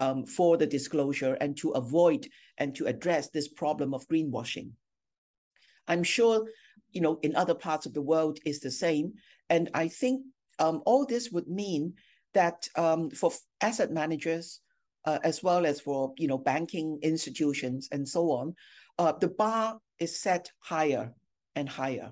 um, 0.03 0.25
for 0.25 0.57
the 0.57 0.67
disclosure 0.67 1.35
and 1.39 1.55
to 1.57 1.69
avoid 1.71 2.27
and 2.57 2.75
to 2.75 2.87
address 2.87 3.29
this 3.29 3.47
problem 3.47 3.93
of 3.93 4.07
greenwashing. 4.07 4.69
I'm 5.87 6.03
sure, 6.03 6.45
you 6.91 7.01
know, 7.01 7.19
in 7.23 7.35
other 7.35 7.55
parts 7.55 7.85
of 7.85 7.93
the 7.93 8.01
world 8.11 8.39
is 8.45 8.59
the 8.59 8.71
same. 8.71 9.13
And 9.49 9.69
I 9.73 9.87
think 9.87 10.25
um, 10.59 10.81
all 10.85 11.05
this 11.05 11.31
would 11.31 11.47
mean 11.47 11.93
that 12.33 12.67
um, 12.75 13.09
for 13.11 13.31
asset 13.61 13.91
managers, 13.91 14.59
uh, 15.05 15.19
as 15.23 15.41
well 15.43 15.65
as 15.65 15.79
for, 15.79 16.13
you 16.17 16.27
know, 16.27 16.37
banking 16.37 16.99
institutions 17.01 17.87
and 17.91 18.07
so 18.07 18.31
on, 18.31 18.55
uh, 18.99 19.13
the 19.23 19.29
bar 19.29 19.79
is 19.99 20.19
set 20.19 20.51
higher 20.59 21.13
and 21.55 21.67
higher 21.69 22.11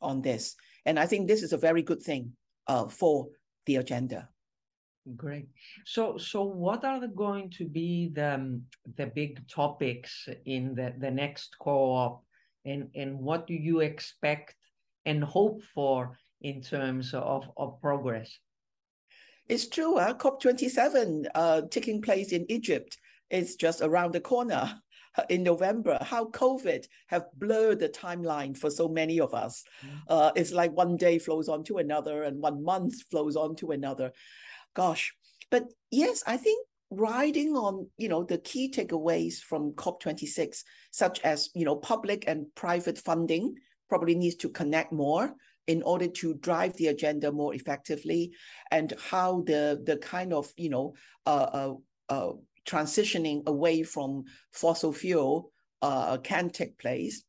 on 0.00 0.22
this. 0.22 0.56
And 0.86 0.98
I 0.98 1.06
think 1.06 1.26
this 1.26 1.42
is 1.42 1.52
a 1.52 1.64
very 1.68 1.82
good 1.82 2.02
thing 2.02 2.32
uh, 2.66 2.88
for 2.88 3.28
the 3.66 3.76
agenda. 3.76 4.28
Great. 5.16 5.48
So, 5.84 6.18
so 6.18 6.42
what 6.42 6.84
are 6.84 7.00
the, 7.00 7.08
going 7.08 7.50
to 7.50 7.64
be 7.64 8.10
the 8.12 8.34
um, 8.34 8.62
the 8.96 9.06
big 9.06 9.46
topics 9.48 10.28
in 10.44 10.74
the 10.74 10.92
the 10.98 11.10
next 11.10 11.56
co-op, 11.58 12.24
and 12.64 12.88
and 12.94 13.18
what 13.18 13.46
do 13.46 13.54
you 13.54 13.80
expect 13.80 14.54
and 15.06 15.22
hope 15.22 15.62
for 15.74 16.18
in 16.42 16.60
terms 16.60 17.14
of 17.14 17.48
of 17.56 17.80
progress? 17.80 18.38
It's 19.48 19.68
true. 19.68 19.96
Uh, 19.96 20.14
COP 20.14 20.42
twenty 20.42 20.68
seven 20.68 21.26
uh, 21.34 21.62
taking 21.70 22.02
place 22.02 22.32
in 22.32 22.44
Egypt 22.50 22.98
is 23.30 23.56
just 23.56 23.80
around 23.80 24.12
the 24.12 24.20
corner 24.20 24.80
in 25.30 25.42
November. 25.42 25.98
How 26.02 26.26
COVID 26.26 26.86
have 27.06 27.26
blurred 27.36 27.78
the 27.78 27.88
timeline 27.88 28.56
for 28.56 28.70
so 28.70 28.88
many 28.88 29.20
of 29.20 29.32
us. 29.32 29.64
Mm. 29.84 29.90
Uh, 30.08 30.32
it's 30.34 30.52
like 30.52 30.72
one 30.72 30.96
day 30.96 31.18
flows 31.18 31.48
on 31.48 31.64
to 31.64 31.78
another, 31.78 32.24
and 32.24 32.40
one 32.40 32.62
month 32.62 33.02
flows 33.10 33.36
on 33.36 33.56
to 33.56 33.70
another 33.70 34.12
gosh. 34.74 35.14
But 35.50 35.64
yes, 35.90 36.22
I 36.26 36.36
think 36.36 36.66
riding 36.90 37.54
on 37.54 37.86
you 37.98 38.08
know 38.08 38.24
the 38.24 38.38
key 38.38 38.70
takeaways 38.70 39.40
from 39.40 39.72
COP26, 39.72 40.62
such 40.90 41.20
as 41.20 41.50
you 41.54 41.64
know 41.64 41.76
public 41.76 42.24
and 42.26 42.46
private 42.54 42.98
funding 42.98 43.54
probably 43.88 44.14
needs 44.14 44.36
to 44.36 44.48
connect 44.48 44.92
more 44.92 45.34
in 45.66 45.82
order 45.82 46.08
to 46.08 46.34
drive 46.34 46.74
the 46.76 46.86
agenda 46.86 47.30
more 47.30 47.54
effectively, 47.54 48.32
and 48.70 48.94
how 49.10 49.42
the 49.42 49.80
the 49.84 49.96
kind 49.98 50.32
of 50.32 50.50
you 50.56 50.70
know 50.70 50.94
uh, 51.26 51.48
uh, 51.52 51.74
uh, 52.08 52.32
transitioning 52.66 53.46
away 53.46 53.82
from 53.82 54.24
fossil 54.52 54.92
fuel 54.92 55.52
uh, 55.82 56.16
can 56.18 56.50
take 56.50 56.78
place. 56.78 57.22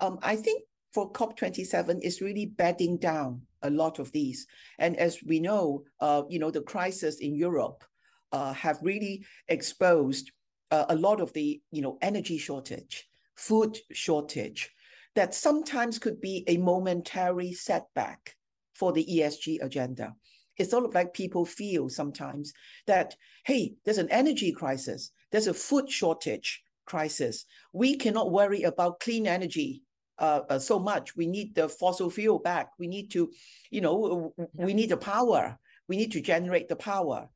Um, 0.00 0.18
I 0.22 0.36
think 0.36 0.62
for 0.92 1.12
COP27 1.12 2.00
is 2.02 2.20
really 2.20 2.46
bedding 2.46 2.96
down 2.96 3.42
a 3.62 3.70
lot 3.70 3.98
of 3.98 4.10
these. 4.12 4.46
And 4.78 4.96
as 4.96 5.18
we 5.24 5.40
know, 5.40 5.84
uh, 6.00 6.22
you 6.28 6.38
know, 6.38 6.50
the 6.50 6.62
crisis 6.62 7.18
in 7.20 7.34
Europe 7.34 7.84
uh, 8.32 8.52
have 8.54 8.78
really 8.82 9.24
exposed 9.48 10.30
uh, 10.70 10.86
a 10.88 10.96
lot 10.96 11.20
of 11.20 11.32
the, 11.32 11.60
you 11.70 11.82
know, 11.82 11.98
energy 12.02 12.38
shortage, 12.38 13.08
food 13.36 13.78
shortage, 13.92 14.70
that 15.14 15.34
sometimes 15.34 15.98
could 15.98 16.20
be 16.20 16.44
a 16.46 16.56
momentary 16.58 17.52
setback 17.52 18.36
for 18.74 18.92
the 18.92 19.04
ESG 19.04 19.62
agenda. 19.62 20.14
It's 20.56 20.70
sort 20.70 20.84
of 20.84 20.94
like 20.94 21.12
people 21.14 21.44
feel 21.44 21.88
sometimes 21.88 22.52
that, 22.86 23.16
hey, 23.44 23.74
there's 23.84 23.98
an 23.98 24.10
energy 24.10 24.52
crisis, 24.52 25.10
there's 25.30 25.46
a 25.46 25.54
food 25.54 25.90
shortage 25.90 26.62
crisis. 26.84 27.44
We 27.72 27.96
cannot 27.96 28.32
worry 28.32 28.62
about 28.62 29.00
clean 29.00 29.26
energy 29.26 29.82
uh, 30.18 30.40
uh, 30.48 30.58
so 30.58 30.78
much. 30.78 31.16
We 31.16 31.26
need 31.26 31.54
the 31.54 31.68
fossil 31.68 32.10
fuel 32.10 32.38
back. 32.38 32.70
We 32.78 32.86
need 32.86 33.10
to, 33.12 33.30
you 33.70 33.80
know, 33.80 34.32
we 34.54 34.74
need 34.74 34.90
the 34.90 34.96
power. 34.96 35.58
We 35.88 35.96
need 35.96 36.12
to 36.12 36.20
generate 36.20 36.68
the 36.68 36.76
power, 36.76 37.28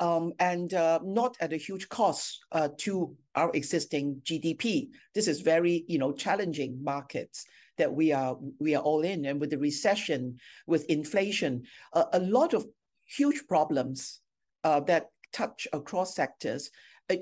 um, 0.00 0.32
and 0.38 0.72
uh, 0.74 1.00
not 1.02 1.36
at 1.40 1.52
a 1.52 1.56
huge 1.56 1.88
cost 1.88 2.44
uh, 2.52 2.68
to 2.78 3.16
our 3.34 3.50
existing 3.54 4.20
GDP. 4.22 4.88
This 5.14 5.28
is 5.28 5.40
very, 5.40 5.84
you 5.88 5.98
know, 5.98 6.12
challenging 6.12 6.82
markets 6.82 7.46
that 7.78 7.92
we 7.92 8.12
are 8.12 8.36
we 8.58 8.74
are 8.74 8.82
all 8.82 9.02
in, 9.02 9.24
and 9.24 9.40
with 9.40 9.50
the 9.50 9.58
recession, 9.58 10.38
with 10.66 10.84
inflation, 10.86 11.62
a 11.94 12.20
lot 12.20 12.52
of 12.52 12.66
huge 13.06 13.46
problems 13.46 14.20
uh, 14.64 14.80
that 14.80 15.10
touch 15.32 15.68
across 15.72 16.14
sectors 16.14 16.70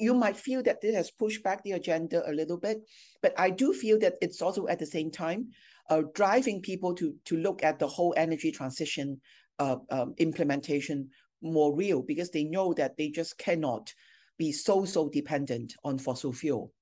you 0.01 0.15
might 0.15 0.37
feel 0.37 0.63
that 0.63 0.81
this 0.81 0.95
has 0.95 1.11
pushed 1.11 1.43
back 1.43 1.63
the 1.63 1.73
agenda 1.73 2.23
a 2.29 2.33
little 2.33 2.57
bit, 2.57 2.79
but 3.23 3.35
I 3.39 3.51
do 3.51 3.73
feel 3.73 3.99
that 4.01 4.15
it's 4.21 4.41
also 4.41 4.67
at 4.67 4.79
the 4.79 4.87
same 4.87 5.11
time 5.11 5.49
uh, 5.91 6.03
driving 6.15 6.63
people 6.63 6.95
to 6.95 7.15
to 7.27 7.37
look 7.37 7.63
at 7.63 7.79
the 7.79 7.87
whole 7.87 8.15
energy 8.17 8.51
transition 8.51 9.21
uh, 9.59 9.77
um, 9.91 10.15
implementation 10.19 11.11
more 11.43 11.75
real 11.75 12.03
because 12.03 12.31
they 12.31 12.45
know 12.45 12.73
that 12.73 12.97
they 12.97 13.09
just 13.09 13.37
cannot 13.39 13.93
be 14.39 14.51
so 14.51 14.85
so 14.85 15.09
dependent 15.09 15.75
on 15.85 15.99
fossil 15.99 16.33
fuel. 16.33 16.73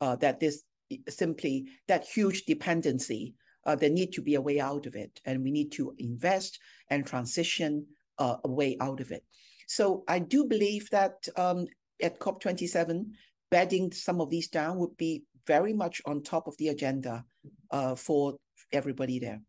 Uh, 0.00 0.16
that 0.16 0.40
this 0.40 0.64
simply 1.08 1.66
that 1.88 2.04
huge 2.04 2.44
dependency. 2.44 3.34
Uh, 3.64 3.76
there 3.76 3.90
need 3.90 4.12
to 4.12 4.20
be 4.20 4.34
a 4.34 4.40
way 4.40 4.58
out 4.58 4.86
of 4.86 4.96
it, 4.96 5.20
and 5.24 5.40
we 5.40 5.52
need 5.52 5.70
to 5.70 5.94
invest 5.98 6.58
and 6.90 7.06
transition 7.06 7.86
uh, 8.18 8.36
a 8.44 8.50
way 8.50 8.76
out 8.80 9.00
of 9.00 9.12
it. 9.12 9.24
So 9.68 10.02
I 10.08 10.18
do 10.18 10.44
believe 10.44 10.90
that 10.90 11.28
um, 11.36 11.66
at 12.02 12.18
COP27, 12.18 13.06
bedding 13.50 13.92
some 13.92 14.20
of 14.20 14.30
these 14.30 14.48
down 14.48 14.78
would 14.78 14.96
be 14.96 15.24
very 15.46 15.72
much 15.72 16.02
on 16.06 16.22
top 16.22 16.46
of 16.46 16.56
the 16.58 16.68
agenda 16.68 17.24
uh, 17.70 17.94
for 17.94 18.36
everybody 18.72 19.18
there. 19.18 19.40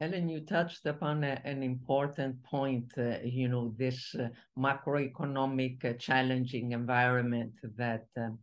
Helene, 0.00 0.28
you 0.28 0.40
touched 0.40 0.86
upon 0.86 1.22
a, 1.22 1.40
an 1.44 1.62
important 1.62 2.42
point. 2.42 2.92
Uh, 2.98 3.16
you 3.22 3.48
know, 3.48 3.72
this 3.78 4.14
uh, 4.18 4.28
macroeconomic 4.58 5.84
uh, 5.84 5.92
challenging 5.94 6.72
environment 6.72 7.52
that 7.76 8.06
um, 8.16 8.38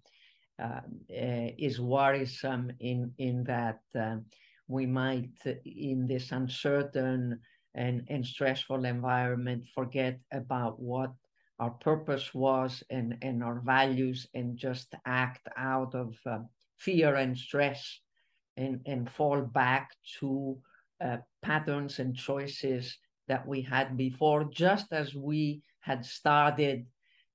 uh, 0.62 0.80
is 1.10 1.80
worrisome 1.80 2.72
in 2.80 3.14
in 3.18 3.44
that 3.44 3.82
uh, 4.00 4.18
we 4.72 4.86
might, 4.86 5.36
in 5.66 6.08
this 6.08 6.32
uncertain 6.32 7.40
and, 7.76 8.04
and 8.08 8.26
stressful 8.26 8.86
environment, 8.86 9.66
forget 9.76 10.20
about 10.32 10.80
what 10.80 11.12
our 11.62 11.70
purpose 11.70 12.34
was 12.34 12.84
and, 12.90 13.16
and 13.22 13.44
our 13.44 13.62
values 13.64 14.28
and 14.34 14.58
just 14.58 14.96
act 15.06 15.48
out 15.56 15.94
of 15.94 16.16
uh, 16.26 16.40
fear 16.78 17.16
and 17.16 17.38
stress 17.38 18.00
and, 18.58 18.82
and 18.88 19.10
fall 19.10 19.42
back 19.42 19.92
to 20.20 20.58
uh, 21.00 21.18
patterns 21.44 22.00
and 22.00 22.16
choices 22.16 22.98
that 23.28 23.48
we 23.48 23.62
had 23.62 23.96
before, 23.96 24.44
just 24.46 24.92
as 24.92 25.14
we 25.14 25.62
had 25.82 26.04
started, 26.04 26.84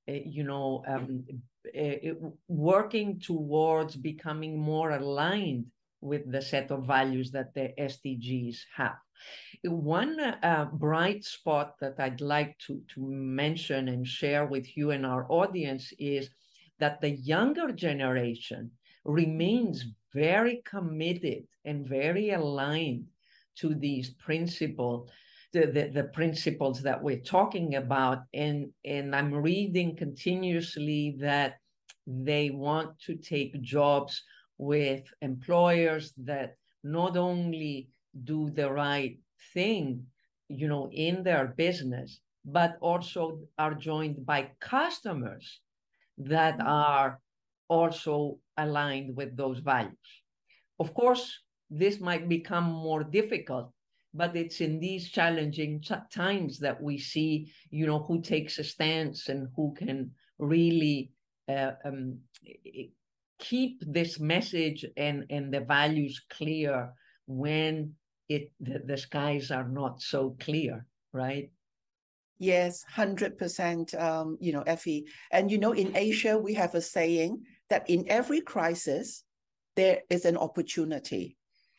uh, 0.09 0.12
you 0.25 0.42
know, 0.42 0.83
um, 0.88 1.25
uh, 1.78 2.28
working 2.49 3.21
towards 3.21 3.95
becoming 3.95 4.59
more 4.59 4.90
aligned 4.90 5.66
with 6.00 6.30
the 6.30 6.42
set 6.42 6.70
of 6.70 6.86
values 6.86 7.30
that 7.32 7.54
the 7.54 7.72
SDGs 7.78 8.58
have. 8.76 8.96
One 9.64 10.20
uh, 10.20 10.66
bright 10.72 11.24
spot 11.24 11.76
that 11.80 11.94
I'd 11.98 12.20
like 12.20 12.58
to, 12.66 12.82
to 12.94 13.00
mention 13.00 13.88
and 13.88 14.06
share 14.06 14.46
with 14.46 14.76
you 14.76 14.90
and 14.90 15.06
our 15.06 15.26
audience 15.30 15.92
is 15.98 16.30
that 16.78 17.00
the 17.00 17.10
younger 17.10 17.72
generation 17.72 18.70
remains 19.04 19.84
very 20.12 20.62
committed 20.64 21.44
and 21.64 21.86
very 21.86 22.30
aligned 22.30 23.06
to 23.56 23.74
these 23.74 24.10
principles 24.10 25.10
the, 25.52 25.66
the, 25.66 25.90
the, 25.94 26.04
principles 26.04 26.82
that 26.82 27.02
we're 27.02 27.20
talking 27.20 27.76
about 27.76 28.22
and 28.34 28.70
and 28.84 29.14
i'm 29.14 29.32
reading 29.32 29.96
continuously 29.96 31.16
that 31.18 31.58
they 32.06 32.50
want 32.50 32.98
to 32.98 33.14
take 33.14 33.60
jobs 33.62 34.23
with 34.58 35.04
employers 35.21 36.12
that 36.16 36.56
not 36.82 37.16
only 37.16 37.90
do 38.25 38.50
the 38.50 38.71
right 38.71 39.19
thing, 39.52 40.06
you 40.49 40.69
know, 40.69 40.88
in 40.92 41.23
their 41.23 41.49
business, 41.56 42.21
but 42.45 42.76
also 42.80 43.40
are 43.58 43.75
joined 43.75 44.25
by 44.25 44.50
customers 44.60 45.60
that 46.19 46.58
mm-hmm. 46.58 46.69
are 46.69 47.21
also 47.69 48.38
aligned 48.56 49.16
with 49.16 49.36
those 49.36 49.58
values. 49.58 50.23
Of 50.78 50.95
course, 50.95 51.40
this 51.69 52.00
might 52.00 52.28
become 52.28 52.64
more 52.64 53.02
difficult, 53.02 53.73
but 54.14 54.36
it's 54.36 54.60
in 54.60 54.78
these 54.78 55.10
challenging 55.10 55.82
times 56.12 56.58
that 56.60 56.80
we 56.80 56.99
see, 56.99 57.52
you 57.71 57.86
know, 57.86 57.99
who 57.99 58.23
takes 58.23 58.58
a 58.58 58.64
stance 58.64 59.28
and 59.28 59.49
who 59.56 59.75
can 59.75 60.12
really 60.38 61.10
uh, 61.49 61.73
um, 61.84 62.19
keep 63.38 63.82
this 63.86 64.18
message 64.18 64.84
and, 64.96 65.25
and 65.30 65.52
the 65.52 65.60
values 65.60 66.22
clear 66.30 66.92
when 67.26 67.94
it 68.28 68.50
the, 68.60 68.80
the 68.84 68.96
skies 68.96 69.50
are 69.50 69.68
not 69.68 70.00
so 70.00 70.36
clear, 70.40 70.86
right? 71.12 71.50
Yes, 72.38 72.84
100%, 72.94 73.99
um, 74.00 74.36
you 74.40 74.52
know, 74.52 74.62
Efi. 74.64 75.04
And, 75.30 75.50
you 75.50 75.58
know, 75.58 75.72
in 75.72 75.96
Asia, 75.96 76.36
we 76.36 76.52
have 76.54 76.75
a 76.75 76.82
saying 76.82 77.42
that 77.70 77.88
in 77.88 78.04
every 78.08 78.42
crisis, 78.42 79.25
there 79.75 80.00
is 80.10 80.25
an 80.25 80.36
opportunity. 80.36 81.36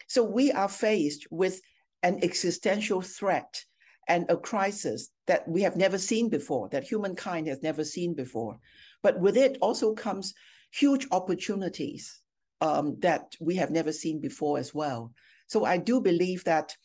So 0.08 0.24
we 0.24 0.52
are 0.52 0.70
faced 0.70 1.28
with 1.30 1.62
an 2.02 2.20
existential 2.24 3.02
threat 3.02 3.63
and 4.08 4.26
a 4.30 4.38
crisis 4.38 5.10
that 5.28 5.48
we 5.48 5.62
have 5.62 5.76
never 5.76 5.98
seen 5.98 6.30
before, 6.30 6.70
that 6.70 6.86
humankind 6.86 7.48
has 7.48 7.62
never 7.62 7.84
seen 7.84 8.13
before. 8.13 8.58
But 9.04 9.20
with 9.20 9.38
it 9.38 9.58
also 9.62 9.93
comes 9.93 10.34
huge 10.72 11.08
opportunities 11.12 12.22
um, 12.62 12.98
that 13.00 13.36
we 13.40 13.56
have 13.56 13.72
never 13.72 13.92
seen 13.92 14.20
before 14.20 14.58
as 14.58 14.74
well. 14.74 15.12
So 15.48 15.66
I 15.66 15.78
do 15.78 16.02
believe 16.02 16.44
that 16.46 16.76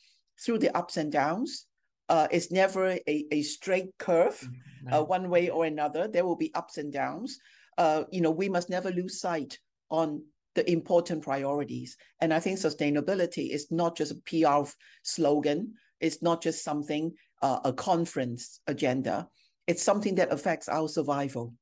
through 0.44 0.58
the 0.58 0.76
ups 0.76 0.96
and 0.96 1.10
downs, 1.10 1.66
uh, 2.08 2.28
it's 2.30 2.50
never 2.50 2.88
a, 2.88 3.26
a 3.30 3.42
straight 3.42 3.90
curve, 3.98 4.38
mm-hmm. 4.38 4.92
uh, 4.92 5.02
one 5.02 5.30
way 5.30 5.48
or 5.48 5.64
another. 5.64 6.08
There 6.08 6.24
will 6.24 6.36
be 6.36 6.54
ups 6.54 6.78
and 6.78 6.92
downs. 6.92 7.38
Uh, 7.78 8.04
you 8.10 8.20
know, 8.20 8.30
we 8.30 8.48
must 8.48 8.68
never 8.68 8.90
lose 8.90 9.20
sight 9.20 9.58
on 9.90 10.22
the 10.54 10.70
important 10.70 11.22
priorities. 11.22 11.96
And 12.20 12.34
I 12.34 12.40
think 12.40 12.58
sustainability 12.58 13.50
is 13.50 13.70
not 13.70 13.96
just 13.96 14.12
a 14.12 14.22
PR 14.26 14.68
slogan. 15.02 15.74
It's 16.00 16.22
not 16.22 16.42
just 16.42 16.64
something, 16.64 17.12
uh, 17.40 17.60
a 17.64 17.72
conference 17.72 18.60
agenda. 18.66 19.28
It's 19.66 19.82
something 19.82 20.16
that 20.16 20.32
affects 20.32 20.68
our 20.68 20.88
survival, 20.88 21.54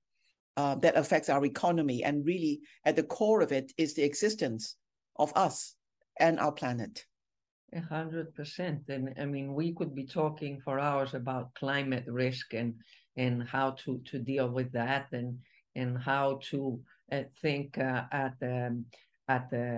uh, 0.60 0.74
that 0.74 0.96
affects 1.02 1.30
our 1.30 1.44
economy. 1.44 2.04
And 2.04 2.26
really, 2.32 2.60
at 2.84 2.96
the 2.96 3.08
core 3.16 3.40
of 3.40 3.50
it 3.50 3.72
is 3.78 3.94
the 3.94 4.06
existence 4.10 4.76
of 5.16 5.32
us 5.46 5.74
and 6.18 6.38
our 6.38 6.52
planet. 6.52 6.94
A 7.72 7.80
hundred 7.80 8.34
percent. 8.34 8.80
And 8.88 9.14
I 9.22 9.24
mean, 9.34 9.54
we 9.54 9.72
could 9.72 9.94
be 9.94 10.06
talking 10.20 10.60
for 10.64 10.78
hours 10.78 11.14
about 11.14 11.54
climate 11.62 12.04
risk 12.24 12.46
and 12.60 12.74
and 13.16 13.34
how 13.54 13.68
to 13.82 13.90
to 14.10 14.16
deal 14.32 14.48
with 14.58 14.70
that 14.72 15.06
and 15.18 15.38
and 15.80 15.90
how 16.10 16.26
to 16.50 16.60
uh, 17.12 17.24
think 17.42 17.78
uh, 17.78 18.02
at 18.24 18.32
the 18.42 18.56
at 19.36 19.44
the 19.54 19.68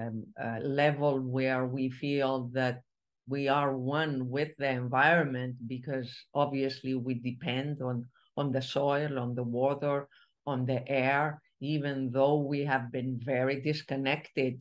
uh, 0.44 0.58
level 0.82 1.14
where 1.36 1.64
we 1.76 1.90
feel 1.90 2.50
that 2.60 2.76
we 3.34 3.42
are 3.58 3.76
one 3.76 4.14
with 4.36 4.52
the 4.58 4.70
environment 4.84 5.54
because 5.74 6.08
obviously 6.44 6.94
we 7.06 7.14
depend 7.30 7.82
on 7.82 7.96
on 8.40 8.50
the 8.56 8.62
soil, 8.62 9.12
on 9.24 9.34
the 9.34 9.48
water, 9.60 10.08
on 10.46 10.66
the 10.66 10.86
air, 10.88 11.40
even 11.60 12.10
though 12.10 12.38
we 12.38 12.64
have 12.64 12.90
been 12.90 13.18
very 13.22 13.60
disconnected 13.60 14.60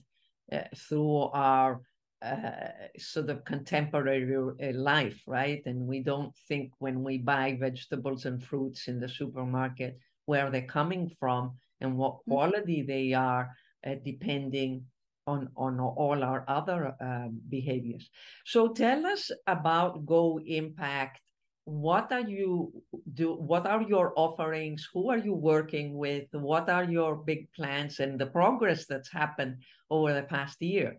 uh, 0.52 0.62
through 0.76 1.30
our 1.34 1.82
uh, 2.22 2.52
sort 3.00 3.30
of 3.30 3.44
contemporary 3.46 4.36
uh, 4.36 4.78
life, 4.78 5.22
right? 5.26 5.62
And 5.65 5.88
we 5.88 6.02
don't 6.02 6.36
think 6.48 6.72
when 6.78 7.04
we 7.04 7.17
buy 7.17 7.58
vegetables 7.60 8.26
and 8.26 8.44
fruits 8.44 8.88
in 8.88 9.00
the 9.00 9.10
supermarket 9.10 9.98
where 10.26 10.52
they're 10.52 10.62
coming 10.62 11.10
from 11.20 11.58
and 11.80 11.98
what 11.98 12.13
mm-hmm. 12.13 12.32
quality 12.32 12.82
they 12.84 13.13
are, 13.13 13.50
uh, 13.86 13.96
depending 14.06 14.86
on 15.28 15.50
on 15.56 15.80
all 15.80 16.24
our 16.24 16.44
other 16.48 16.96
um, 17.02 17.39
behaviors. 17.50 18.10
So 18.46 18.67
tell 18.70 19.06
us 19.06 19.32
about 19.48 20.06
Go 20.06 20.39
Impact. 20.46 21.22
What 21.65 22.12
are 22.12 22.28
you 22.28 22.74
do? 23.13 23.34
What 23.34 23.67
are 23.67 23.82
your 23.84 24.13
offerings? 24.15 24.89
Who 24.93 25.10
are 25.10 25.17
you 25.17 25.34
working 25.34 25.95
with? 25.95 26.28
What 26.32 26.69
are 26.69 26.84
your 26.84 27.15
big 27.15 27.52
plans 27.54 28.00
and 28.00 28.19
the 28.19 28.26
progress 28.26 28.86
that's 28.86 29.12
happened 29.12 29.58
over 29.89 30.13
the 30.13 30.24
past 30.24 30.62
year? 30.62 30.97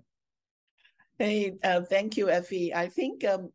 Hey, 1.19 1.55
uh, 1.63 1.83
thank 1.83 2.17
you, 2.17 2.27
Efi. 2.27 2.75
I 2.75 2.89
think 2.89 3.25
um, 3.25 3.51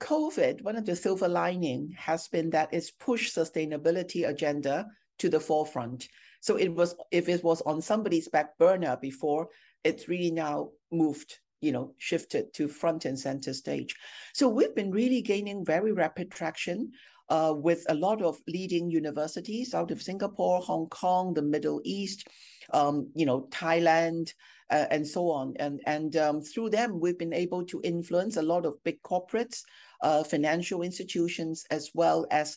COVID, 0.00 0.62
one 0.62 0.76
of 0.76 0.86
the 0.86 0.96
silver 0.96 1.28
lining 1.28 1.94
has 1.96 2.28
been 2.28 2.50
that 2.50 2.72
it's 2.72 2.90
pushed 2.90 3.36
sustainability 3.36 4.28
agenda 4.28 4.86
to 5.18 5.28
the 5.28 5.40
forefront. 5.40 6.08
So 6.40 6.56
it 6.56 6.74
was, 6.74 6.94
if 7.10 7.28
it 7.28 7.42
was 7.42 7.60
on 7.62 7.82
somebody's 7.82 8.28
back 8.28 8.56
burner 8.58 8.96
before, 9.00 9.48
it's 9.84 10.08
really 10.08 10.30
now 10.30 10.70
moved 10.90 11.38
you 11.60 11.72
know, 11.72 11.94
shifted 11.98 12.52
to 12.54 12.68
front 12.68 13.04
and 13.04 13.18
center 13.18 13.52
stage. 13.52 13.94
So 14.34 14.48
we've 14.48 14.74
been 14.74 14.90
really 14.90 15.22
gaining 15.22 15.64
very 15.64 15.92
rapid 15.92 16.30
traction 16.30 16.92
uh, 17.28 17.54
with 17.56 17.84
a 17.88 17.94
lot 17.94 18.22
of 18.22 18.38
leading 18.46 18.90
universities 18.90 19.74
out 19.74 19.90
of 19.90 20.02
Singapore, 20.02 20.60
Hong 20.60 20.86
Kong, 20.88 21.34
the 21.34 21.42
Middle 21.42 21.80
East, 21.84 22.26
um, 22.72 23.10
you 23.14 23.26
know, 23.26 23.48
Thailand, 23.50 24.32
uh, 24.70 24.86
and 24.90 25.06
so 25.06 25.30
on. 25.30 25.54
And, 25.58 25.80
and 25.86 26.16
um, 26.16 26.40
through 26.40 26.70
them, 26.70 27.00
we've 27.00 27.18
been 27.18 27.34
able 27.34 27.64
to 27.66 27.80
influence 27.84 28.36
a 28.36 28.42
lot 28.42 28.66
of 28.66 28.82
big 28.84 29.02
corporates, 29.02 29.62
uh, 30.02 30.24
financial 30.24 30.82
institutions, 30.82 31.64
as 31.70 31.90
well 31.94 32.26
as 32.30 32.56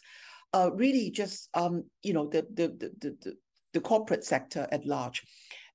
uh, 0.53 0.69
really 0.73 1.09
just, 1.11 1.49
um, 1.53 1.83
you 2.03 2.13
know, 2.13 2.27
the, 2.27 2.45
the, 2.53 2.67
the, 2.67 3.17
the, 3.21 3.33
the 3.73 3.81
corporate 3.81 4.23
sector 4.23 4.67
at 4.71 4.85
large. 4.85 5.23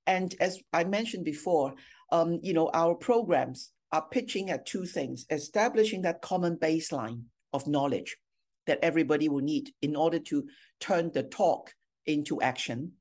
And 0.05 0.33
as 0.39 0.59
I 0.71 0.85
mentioned 0.85 1.25
before, 1.25 1.73
um, 2.11 2.39
you 2.41 2.53
know, 2.53 2.69
our 2.73 2.95
programs 2.95 3.71
are 3.91 4.05
pitching 4.09 4.49
at 4.49 4.65
two 4.65 4.85
things, 4.85 5.25
establishing 5.29 6.01
that 6.01 6.21
common 6.21 6.57
baseline 6.57 7.23
of 7.53 7.67
knowledge 7.67 8.17
that 8.65 8.79
everybody 8.81 9.29
will 9.29 9.41
need 9.41 9.71
in 9.81 9.95
order 9.95 10.19
to 10.19 10.45
turn 10.79 11.11
the 11.13 11.23
talk 11.23 11.73
into 12.05 12.41
action, 12.41 12.91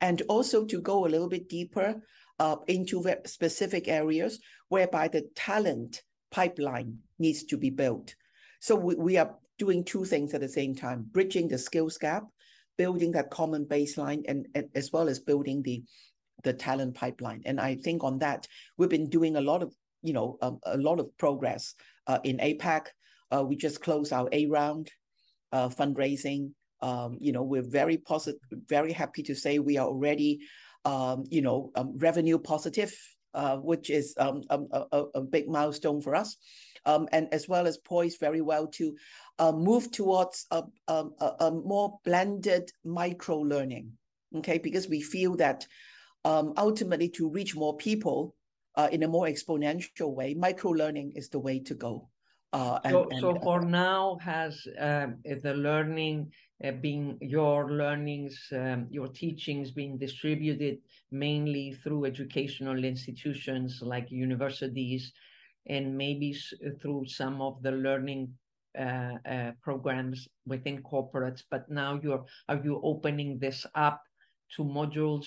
and 0.00 0.22
also 0.28 0.64
to 0.64 0.80
go 0.80 1.06
a 1.06 1.08
little 1.08 1.28
bit 1.28 1.48
deeper 1.48 2.02
uh, 2.40 2.56
into 2.66 3.04
specific 3.26 3.88
areas 3.88 4.40
whereby 4.68 5.08
the 5.08 5.28
talent 5.36 6.02
pipeline 6.30 6.98
needs 7.18 7.44
to 7.44 7.56
be 7.56 7.70
built. 7.70 8.14
So 8.60 8.74
we, 8.74 8.94
we 8.96 9.16
are 9.18 9.36
doing 9.58 9.84
two 9.84 10.04
things 10.04 10.34
at 10.34 10.40
the 10.40 10.48
same 10.48 10.74
time, 10.74 11.06
bridging 11.12 11.46
the 11.46 11.58
skills 11.58 11.96
gap, 11.96 12.24
building 12.76 13.12
that 13.12 13.30
common 13.30 13.66
baseline, 13.66 14.22
and, 14.26 14.46
and 14.54 14.68
as 14.74 14.90
well 14.92 15.08
as 15.08 15.20
building 15.20 15.62
the 15.62 15.84
the 16.44 16.52
talent 16.52 16.94
pipeline. 16.94 17.42
And 17.44 17.60
I 17.60 17.74
think 17.74 18.04
on 18.04 18.18
that, 18.18 18.46
we've 18.76 18.88
been 18.88 19.08
doing 19.08 19.36
a 19.36 19.40
lot 19.40 19.62
of, 19.62 19.74
you 20.02 20.12
know, 20.12 20.38
um, 20.42 20.60
a 20.64 20.76
lot 20.76 21.00
of 21.00 21.16
progress 21.18 21.74
uh, 22.06 22.18
in 22.24 22.38
APAC. 22.38 22.86
Uh, 23.34 23.42
we 23.42 23.56
just 23.56 23.80
closed 23.80 24.12
our 24.12 24.28
A 24.32 24.46
round 24.46 24.90
uh, 25.52 25.68
fundraising. 25.68 26.50
Um, 26.80 27.16
you 27.20 27.32
know, 27.32 27.42
we're 27.42 27.62
very 27.62 27.96
positive, 27.96 28.40
very 28.68 28.92
happy 28.92 29.22
to 29.24 29.34
say 29.34 29.58
we 29.58 29.78
are 29.78 29.86
already, 29.86 30.40
um, 30.84 31.24
you 31.30 31.40
know, 31.40 31.70
um, 31.74 31.96
revenue 31.96 32.38
positive, 32.38 32.94
uh, 33.32 33.56
which 33.56 33.88
is 33.90 34.14
um, 34.18 34.42
um, 34.50 34.68
a, 34.70 34.84
a, 34.92 35.04
a, 35.14 35.20
big 35.22 35.48
milestone 35.48 36.02
for 36.02 36.14
us. 36.14 36.36
And 36.84 37.28
as 37.32 37.48
well 37.48 37.66
as 37.66 37.78
poised 37.78 38.20
very 38.20 38.42
well 38.42 38.66
to 38.66 38.94
uh, 39.38 39.52
move 39.52 39.90
towards 39.90 40.46
a, 40.50 40.62
a, 40.88 41.06
a, 41.40 41.50
more 41.50 41.98
blended 42.04 42.70
micro 42.84 43.38
learning. 43.38 43.92
Okay, 44.36 44.58
because 44.58 44.88
we 44.88 45.00
feel 45.00 45.36
that 45.36 45.66
ultimately 46.24 47.08
to 47.10 47.28
reach 47.28 47.54
more 47.54 47.76
people 47.76 48.34
uh, 48.76 48.88
in 48.90 49.02
a 49.02 49.08
more 49.08 49.26
exponential 49.26 50.14
way, 50.14 50.34
micro 50.34 50.70
learning 50.70 51.12
is 51.14 51.28
the 51.28 51.38
way 51.38 51.58
to 51.60 51.74
go. 51.74 52.08
Uh, 52.52 52.78
and, 52.84 52.92
so, 52.92 53.08
and, 53.10 53.20
so 53.20 53.38
for 53.42 53.60
uh, 53.60 53.64
now, 53.64 54.16
has 54.22 54.66
um, 54.78 55.16
the 55.42 55.54
learning 55.54 56.30
uh, 56.64 56.70
been 56.70 57.18
your 57.20 57.72
learnings, 57.72 58.46
um, 58.52 58.86
your 58.90 59.08
teachings 59.08 59.72
being 59.72 59.98
distributed 59.98 60.78
mainly 61.10 61.72
through 61.82 62.04
educational 62.04 62.84
institutions 62.84 63.80
like 63.82 64.10
universities, 64.10 65.12
and 65.66 65.96
maybe 65.96 66.36
through 66.80 67.04
some 67.06 67.42
of 67.42 67.60
the 67.62 67.72
learning 67.72 68.32
uh, 68.78 69.14
uh, 69.28 69.52
programs 69.60 70.28
within 70.46 70.80
corporates. 70.82 71.42
But 71.50 71.68
now 71.68 71.98
you're 72.02 72.24
are 72.48 72.60
you 72.62 72.80
opening 72.84 73.38
this 73.40 73.66
up 73.74 74.00
to 74.54 74.64
modules 74.64 75.26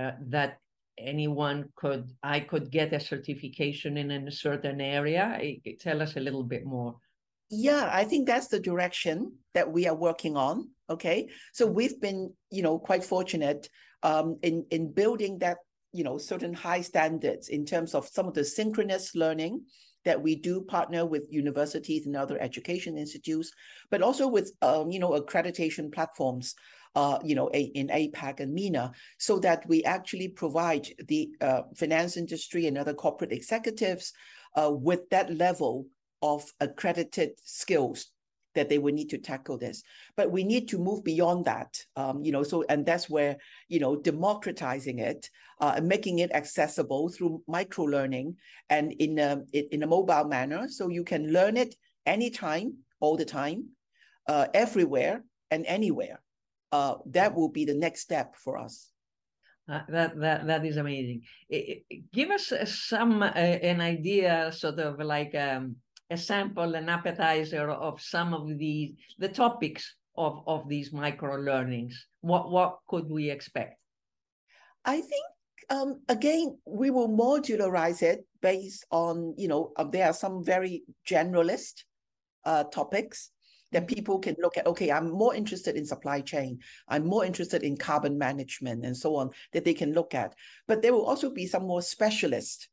uh, 0.00 0.12
that 0.28 0.58
anyone 0.98 1.64
could 1.76 2.04
i 2.22 2.38
could 2.40 2.70
get 2.70 2.92
a 2.92 3.00
certification 3.00 3.96
in 3.96 4.10
a 4.10 4.30
certain 4.30 4.80
area. 4.80 5.24
Tell 5.80 6.02
us 6.02 6.16
a 6.16 6.20
little 6.20 6.44
bit 6.44 6.64
more. 6.64 6.96
Yeah 7.50 7.88
i 7.92 8.04
think 8.04 8.26
that's 8.26 8.48
the 8.48 8.60
direction 8.60 9.16
that 9.54 9.70
we 9.70 9.88
are 9.88 9.96
working 10.08 10.36
on 10.36 10.68
okay? 10.90 11.28
So 11.52 11.66
we've 11.66 12.00
been 12.00 12.32
you 12.50 12.62
know 12.62 12.78
quite 12.78 13.04
fortunate 13.04 13.68
um, 14.02 14.38
in 14.42 14.66
in 14.70 14.92
building 14.92 15.38
that 15.38 15.58
you 15.92 16.04
know 16.04 16.18
certain 16.18 16.52
high 16.52 16.82
standards 16.82 17.48
in 17.48 17.64
terms 17.64 17.94
of 17.94 18.08
some 18.08 18.26
of 18.26 18.34
the 18.34 18.44
synchronous 18.44 19.14
learning 19.14 19.62
that 20.04 20.20
we 20.20 20.34
do 20.34 20.62
partner 20.62 21.04
with 21.04 21.28
universities 21.30 22.06
and 22.06 22.16
other 22.16 22.40
education 22.40 22.96
institutes 22.96 23.50
but 23.90 24.02
also 24.02 24.26
with 24.26 24.52
um, 24.62 24.90
you 24.90 24.98
know 24.98 25.10
accreditation 25.10 25.92
platforms 25.92 26.54
uh, 26.94 27.18
you 27.22 27.34
know, 27.34 27.50
a, 27.54 27.60
in 27.60 27.88
APAC 27.88 28.40
and 28.40 28.52
MENA, 28.52 28.92
so 29.18 29.38
that 29.38 29.66
we 29.68 29.84
actually 29.84 30.28
provide 30.28 30.88
the 31.06 31.30
uh, 31.40 31.62
finance 31.76 32.16
industry 32.16 32.66
and 32.66 32.76
other 32.76 32.94
corporate 32.94 33.32
executives 33.32 34.12
uh, 34.56 34.70
with 34.72 35.08
that 35.10 35.32
level 35.34 35.86
of 36.22 36.44
accredited 36.60 37.30
skills 37.44 38.06
that 38.54 38.68
they 38.68 38.78
would 38.78 38.94
need 38.94 39.08
to 39.10 39.18
tackle 39.18 39.56
this. 39.56 39.82
But 40.16 40.32
we 40.32 40.42
need 40.42 40.68
to 40.70 40.78
move 40.78 41.04
beyond 41.04 41.44
that, 41.44 41.78
um, 41.94 42.24
you 42.24 42.32
know. 42.32 42.42
So, 42.42 42.64
and 42.68 42.84
that's 42.84 43.08
where 43.08 43.36
you 43.68 43.78
know 43.78 43.96
democratizing 43.96 44.98
it 44.98 45.30
uh, 45.60 45.74
and 45.76 45.88
making 45.88 46.18
it 46.18 46.32
accessible 46.32 47.08
through 47.10 47.42
micro 47.46 47.84
learning 47.84 48.36
and 48.68 48.92
in 48.92 49.18
a 49.18 49.42
in 49.52 49.82
a 49.82 49.86
mobile 49.86 50.24
manner, 50.24 50.66
so 50.68 50.88
you 50.88 51.04
can 51.04 51.32
learn 51.32 51.56
it 51.56 51.74
anytime, 52.06 52.78
all 52.98 53.16
the 53.16 53.24
time, 53.24 53.68
uh, 54.26 54.48
everywhere 54.54 55.22
and 55.52 55.64
anywhere 55.66 56.20
uh, 56.72 56.94
that 57.06 57.34
will 57.34 57.48
be 57.48 57.64
the 57.64 57.74
next 57.74 58.00
step 58.00 58.36
for 58.36 58.58
us. 58.58 58.90
Uh, 59.70 59.82
that 59.88 60.18
that 60.18 60.46
that 60.46 60.66
is 60.66 60.76
amazing. 60.76 61.22
It, 61.48 61.84
it, 61.88 62.12
give 62.12 62.30
us 62.30 62.50
uh, 62.50 62.64
some 62.64 63.22
uh, 63.22 63.26
an 63.26 63.80
idea, 63.80 64.50
sort 64.52 64.80
of 64.80 64.98
like 64.98 65.34
um, 65.34 65.76
a 66.10 66.16
sample, 66.16 66.74
an 66.74 66.88
appetizer 66.88 67.70
of 67.70 68.00
some 68.00 68.34
of 68.34 68.58
the 68.58 68.94
the 69.18 69.28
topics 69.28 69.94
of 70.16 70.42
of 70.46 70.68
these 70.68 70.92
micro 70.92 71.36
learnings. 71.36 72.06
What 72.20 72.50
what 72.50 72.78
could 72.88 73.08
we 73.08 73.30
expect? 73.30 73.78
I 74.84 75.00
think 75.00 75.24
um, 75.70 76.00
again 76.08 76.58
we 76.66 76.90
will 76.90 77.08
modularize 77.08 78.02
it 78.02 78.26
based 78.42 78.84
on 78.90 79.34
you 79.38 79.46
know 79.46 79.72
uh, 79.76 79.84
there 79.84 80.06
are 80.06 80.14
some 80.14 80.42
very 80.42 80.82
generalist 81.06 81.84
uh, 82.44 82.64
topics 82.64 83.30
that 83.72 83.86
people 83.86 84.18
can 84.18 84.36
look 84.40 84.56
at 84.56 84.66
okay 84.66 84.90
i'm 84.90 85.10
more 85.10 85.34
interested 85.34 85.76
in 85.76 85.84
supply 85.84 86.20
chain 86.20 86.58
i'm 86.88 87.06
more 87.06 87.24
interested 87.24 87.62
in 87.62 87.76
carbon 87.76 88.18
management 88.18 88.84
and 88.84 88.96
so 88.96 89.16
on 89.16 89.30
that 89.52 89.64
they 89.64 89.74
can 89.74 89.92
look 89.92 90.14
at. 90.14 90.34
But 90.66 90.82
there 90.82 90.92
will 90.92 91.06
also 91.06 91.30
be 91.30 91.46
some 91.46 91.66
more 91.66 91.82
specialist 91.82 92.68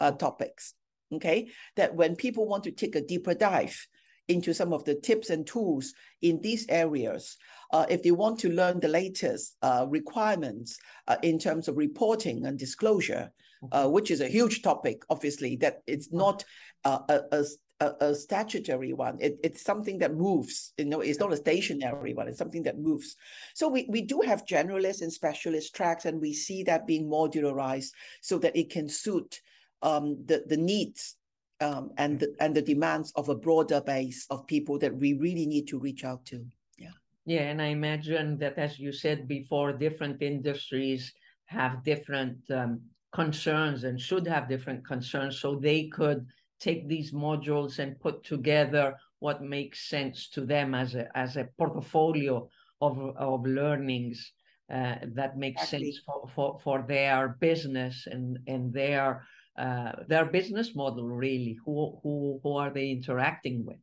uh, 0.00 0.12
topics 0.12 0.74
okay? 1.12 1.48
That 1.76 1.94
when 1.94 2.16
people 2.16 2.46
want 2.46 2.64
to 2.64 2.70
take 2.70 2.96
a 2.96 3.00
deeper 3.00 3.34
dive 3.34 3.86
into 4.28 4.54
some 4.54 4.72
of 4.72 4.84
the 4.84 4.94
tips 4.94 5.30
and 5.30 5.46
tools 5.46 5.94
in 6.22 6.40
these 6.40 6.64
areas. 6.68 7.36
Uh, 7.72 7.86
if 7.90 8.02
they 8.02 8.12
want 8.12 8.38
to 8.38 8.52
learn 8.52 8.78
the 8.78 8.88
latest 8.88 9.56
uh, 9.62 9.84
requirements 9.88 10.78
uh, 11.08 11.16
in 11.22 11.38
terms 11.38 11.66
of 11.66 11.76
reporting 11.76 12.46
and 12.46 12.58
disclosure, 12.58 13.30
uh, 13.72 13.88
which 13.88 14.10
is 14.10 14.20
a 14.20 14.28
huge 14.28 14.62
topic, 14.62 15.02
obviously, 15.10 15.56
that 15.56 15.82
it's 15.86 16.12
not 16.12 16.44
uh, 16.84 17.00
a, 17.08 17.20
a, 17.32 17.44
a, 17.82 18.06
a 18.06 18.14
statutory 18.14 18.92
one. 18.92 19.18
It, 19.20 19.38
it's 19.42 19.62
something 19.62 19.98
that 19.98 20.14
moves. 20.14 20.72
You 20.78 20.86
know, 20.86 21.00
it's 21.00 21.18
not 21.18 21.32
a 21.32 21.36
stationary 21.36 22.14
one. 22.14 22.28
It's 22.28 22.38
something 22.38 22.62
that 22.64 22.78
moves. 22.78 23.16
So 23.54 23.68
we, 23.68 23.86
we 23.88 24.02
do 24.02 24.20
have 24.20 24.46
generalist 24.46 25.02
and 25.02 25.12
specialist 25.12 25.74
tracks, 25.74 26.04
and 26.04 26.20
we 26.20 26.32
see 26.32 26.62
that 26.64 26.86
being 26.86 27.08
modularized 27.08 27.90
so 28.20 28.38
that 28.38 28.56
it 28.56 28.70
can 28.70 28.88
suit 28.88 29.40
um, 29.82 30.06
the 30.26 30.44
the 30.46 30.56
needs 30.56 31.16
um, 31.60 31.90
and 31.98 32.20
the, 32.20 32.34
and 32.40 32.54
the 32.54 32.62
demands 32.62 33.12
of 33.16 33.28
a 33.28 33.34
broader 33.34 33.80
base 33.80 34.26
of 34.30 34.46
people 34.46 34.78
that 34.78 34.94
we 34.94 35.14
really 35.14 35.46
need 35.46 35.66
to 35.68 35.78
reach 35.78 36.04
out 36.04 36.24
to. 36.26 36.44
Yeah. 36.78 36.94
Yeah, 37.24 37.50
and 37.50 37.60
I 37.60 37.66
imagine 37.66 38.38
that, 38.38 38.58
as 38.58 38.78
you 38.78 38.92
said 38.92 39.26
before, 39.26 39.72
different 39.72 40.22
industries 40.22 41.12
have 41.46 41.82
different 41.84 42.38
um, 42.50 42.80
concerns 43.12 43.84
and 43.84 44.00
should 44.00 44.26
have 44.26 44.48
different 44.48 44.86
concerns, 44.86 45.40
so 45.40 45.56
they 45.56 45.88
could 45.88 46.26
take 46.62 46.88
these 46.88 47.12
modules 47.12 47.78
and 47.80 47.98
put 48.00 48.22
together 48.22 48.94
what 49.18 49.42
makes 49.42 49.88
sense 49.88 50.28
to 50.28 50.40
them 50.42 50.74
as 50.74 50.94
a 50.94 51.06
as 51.16 51.36
a 51.36 51.48
portfolio 51.58 52.48
of 52.80 52.98
of 53.16 53.44
learnings 53.44 54.32
uh, 54.72 54.96
that 55.14 55.36
makes 55.36 55.62
exactly. 55.62 55.92
sense 55.92 56.04
for, 56.06 56.30
for 56.34 56.58
for 56.60 56.84
their 56.88 57.36
business 57.40 58.06
and 58.06 58.38
and 58.46 58.72
their 58.72 59.26
uh, 59.58 59.92
their 60.08 60.24
business 60.24 60.74
model 60.74 61.08
really. 61.08 61.58
Who 61.64 61.98
who 62.02 62.40
who 62.42 62.56
are 62.56 62.70
they 62.70 62.90
interacting 62.90 63.66
with? 63.66 63.78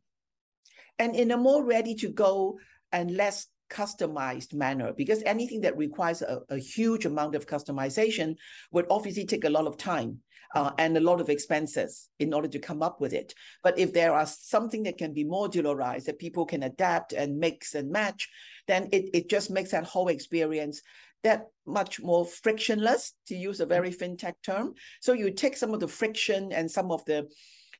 And 0.98 1.15
in 1.15 1.32
a 1.32 1.38
more 1.38 1.63
ready 1.65 1.96
to 1.96 2.10
go 2.10 2.60
and 2.92 3.12
less 3.12 3.48
customized 3.70 4.54
manner 4.54 4.92
because 4.94 5.22
anything 5.28 5.62
that 5.62 5.78
requires 5.78 6.24
a, 6.24 6.42
a, 6.50 6.58
huge 6.58 7.06
amount 7.06 7.36
of 7.36 7.46
customization 7.46 8.36
would 8.72 8.88
obviously 8.89 9.28
take 9.28 9.44
a 9.46 9.50
lot 9.50 9.68
of 9.68 9.78
time 9.78 10.20
uh, 10.56 10.72
and 10.78 10.98
a 10.98 11.02
lot 11.02 11.22
of 11.22 11.30
expenses 11.30 12.10
in 12.20 12.34
order 12.34 12.48
to 12.48 12.60
come 12.60 12.82
up 12.82 13.00
with 13.00 13.14
it. 13.14 13.34
But 13.64 13.78
if 13.78 13.94
there 13.94 14.14
are 14.14 14.26
something 14.26 14.84
that 14.84 14.98
can 14.98 15.14
be 15.14 15.26
modularized 15.26 16.06
that 16.06 16.20
people 16.20 16.46
can 16.46 16.64
adapt 16.64 17.14
and 17.14 17.40
mix 17.40 17.76
and 17.76 17.92
match, 17.92 18.30
then 18.68 18.90
it, 18.92 19.10
it 19.14 19.30
just 19.30 19.50
makes 19.52 19.72
that 19.72 19.86
whole 19.86 20.08
experience 20.08 20.82
that 21.24 21.48
much 21.66 22.02
more 22.02 22.26
frictionless, 22.26 23.14
to 23.28 23.36
use 23.36 23.60
a 23.60 23.66
very 23.66 23.92
fintech 23.92 24.36
term. 24.44 24.74
So 25.02 25.14
you 25.14 25.32
take 25.32 25.58
some 25.58 25.74
of 25.74 25.80
the 25.82 25.88
friction 25.88 26.52
and 26.54 26.70
some 26.70 26.92
of 26.92 27.04
the 27.06 27.28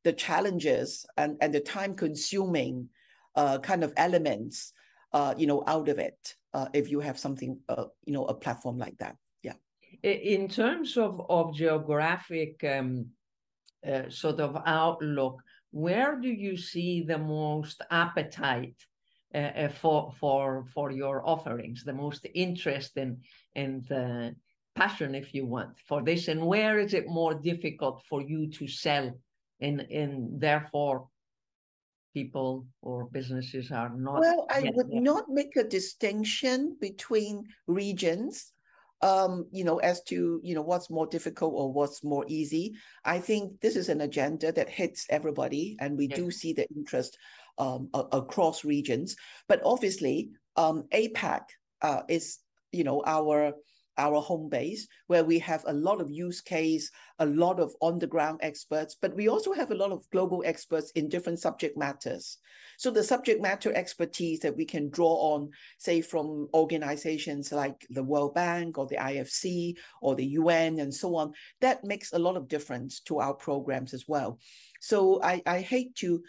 the 0.04 0.14
challenges 0.14 1.06
and, 1.18 1.38
and 1.42 1.54
the 1.54 1.60
time 1.60 1.94
consuming 1.94 2.88
uh, 3.36 3.60
kind 3.60 3.84
of 3.84 3.94
elements, 3.98 4.72
uh, 5.12 5.34
you 5.38 5.46
know, 5.46 5.62
out 5.68 5.90
of 5.90 6.00
it. 6.00 6.36
Uh, 6.54 6.68
if 6.74 6.90
you 6.90 7.02
have 7.02 7.20
something, 7.20 7.60
uh, 7.68 7.86
you 8.06 8.14
know, 8.14 8.26
a 8.26 8.34
platform 8.34 8.78
like 8.78 8.98
that. 9.00 9.18
In 10.04 10.48
terms 10.48 10.98
of 10.98 11.22
of 11.30 11.54
geographic 11.54 12.64
um, 12.64 13.08
uh, 13.86 14.10
sort 14.10 14.40
of 14.40 14.62
outlook, 14.66 15.42
where 15.72 16.20
do 16.20 16.30
you 16.30 16.56
see 16.58 17.04
the 17.04 17.18
most 17.18 17.82
appetite 17.92 18.76
uh, 19.34 19.38
uh, 19.38 19.70
for 19.70 20.14
for 20.20 20.66
for 20.74 20.92
your 20.92 21.28
offerings, 21.28 21.84
the 21.84 21.94
most 21.94 22.26
interest 22.34 22.98
and 22.98 23.18
and 23.56 23.92
uh, 23.92 24.30
passion, 24.76 25.16
if 25.16 25.34
you 25.34 25.46
want, 25.46 25.78
for 25.86 26.02
this, 26.02 26.30
and 26.30 26.46
where 26.46 26.80
is 26.80 26.94
it 26.94 27.08
more 27.08 27.34
difficult 27.34 28.02
for 28.10 28.22
you 28.22 28.50
to 28.52 28.68
sell, 28.68 29.12
and 29.60 29.82
and 29.82 30.40
therefore 30.40 31.08
people 32.14 32.66
or 32.82 33.06
businesses 33.12 33.72
are 33.72 33.90
not. 33.96 34.22
Well, 34.22 34.48
I 34.50 34.72
would 34.74 34.92
there. 34.92 35.02
not 35.02 35.30
make 35.30 35.56
a 35.58 35.64
distinction 35.64 36.78
between 36.80 37.46
regions 37.68 38.54
um, 39.02 39.46
you 39.52 39.64
know, 39.64 39.78
as 39.78 40.02
to, 40.04 40.42
you 40.44 40.56
know, 40.56 40.62
what's 40.62 40.90
more 40.90 41.08
difficult 41.08 41.54
or 41.56 41.72
what's 41.72 42.04
more 42.04 42.26
easy. 42.28 42.74
I 43.06 43.20
think 43.20 43.62
this 43.62 43.76
is 43.76 43.90
an 43.90 44.02
agenda 44.02 44.52
that 44.52 44.70
hits 44.70 45.06
everybody, 45.10 45.78
and 45.80 45.98
we 45.98 46.08
do 46.08 46.32
see 46.32 46.54
the 46.54 46.68
interest 46.76 47.18
um, 47.58 47.90
across 47.94 48.66
regions. 48.66 49.16
But 49.48 49.62
obviously, 49.64 50.32
um, 50.56 50.86
APAC 50.94 51.42
uh, 51.82 52.02
is, 52.10 52.40
you 52.72 52.84
know, 52.84 53.04
our 53.06 53.54
our 54.00 54.22
home 54.22 54.50
base, 54.50 54.88
where 55.08 55.24
we 55.24 55.38
have 55.40 55.64
a 55.68 55.74
lot 55.74 56.02
of 56.02 56.10
use 56.10 56.42
case, 56.42 56.90
a 57.20 57.26
lot 57.26 57.60
of 57.60 57.74
on 57.82 58.00
the 58.00 58.08
ground 58.08 58.40
experts, 58.42 58.96
but 59.00 59.16
we 59.16 59.28
also 59.28 59.54
have 59.54 59.72
a 59.72 59.76
lot 59.76 59.92
of 59.92 60.10
global 60.10 60.42
experts 60.46 60.92
in 60.92 61.10
different 61.10 61.40
subject 61.40 61.78
matters. 61.78 62.38
So 62.78 62.90
the 62.90 63.04
subject 63.04 63.42
matter 63.42 63.74
expertise 63.76 64.40
that 64.40 64.56
we 64.56 64.64
can 64.64 64.90
draw 64.90 65.14
on, 65.34 65.50
say, 65.78 66.00
from 66.00 66.48
organizations 66.54 67.52
like 67.52 67.86
the 67.90 68.04
World 68.04 68.34
Bank 68.34 68.78
or 68.78 68.88
the 68.88 68.96
IFC 68.96 69.76
or 70.02 70.16
the 70.16 70.26
UN 70.26 70.80
and 70.80 70.94
so 70.94 71.16
on, 71.16 71.34
that 71.60 71.84
makes 71.84 72.14
a 72.14 72.20
lot 72.20 72.38
of 72.38 72.48
difference 72.48 73.02
to 73.02 73.20
our 73.20 73.34
programs 73.34 73.94
as 73.94 74.06
well. 74.08 74.40
So 74.80 75.22
I, 75.22 75.42
I 75.46 75.60
hate 75.60 75.94
to 75.96 76.24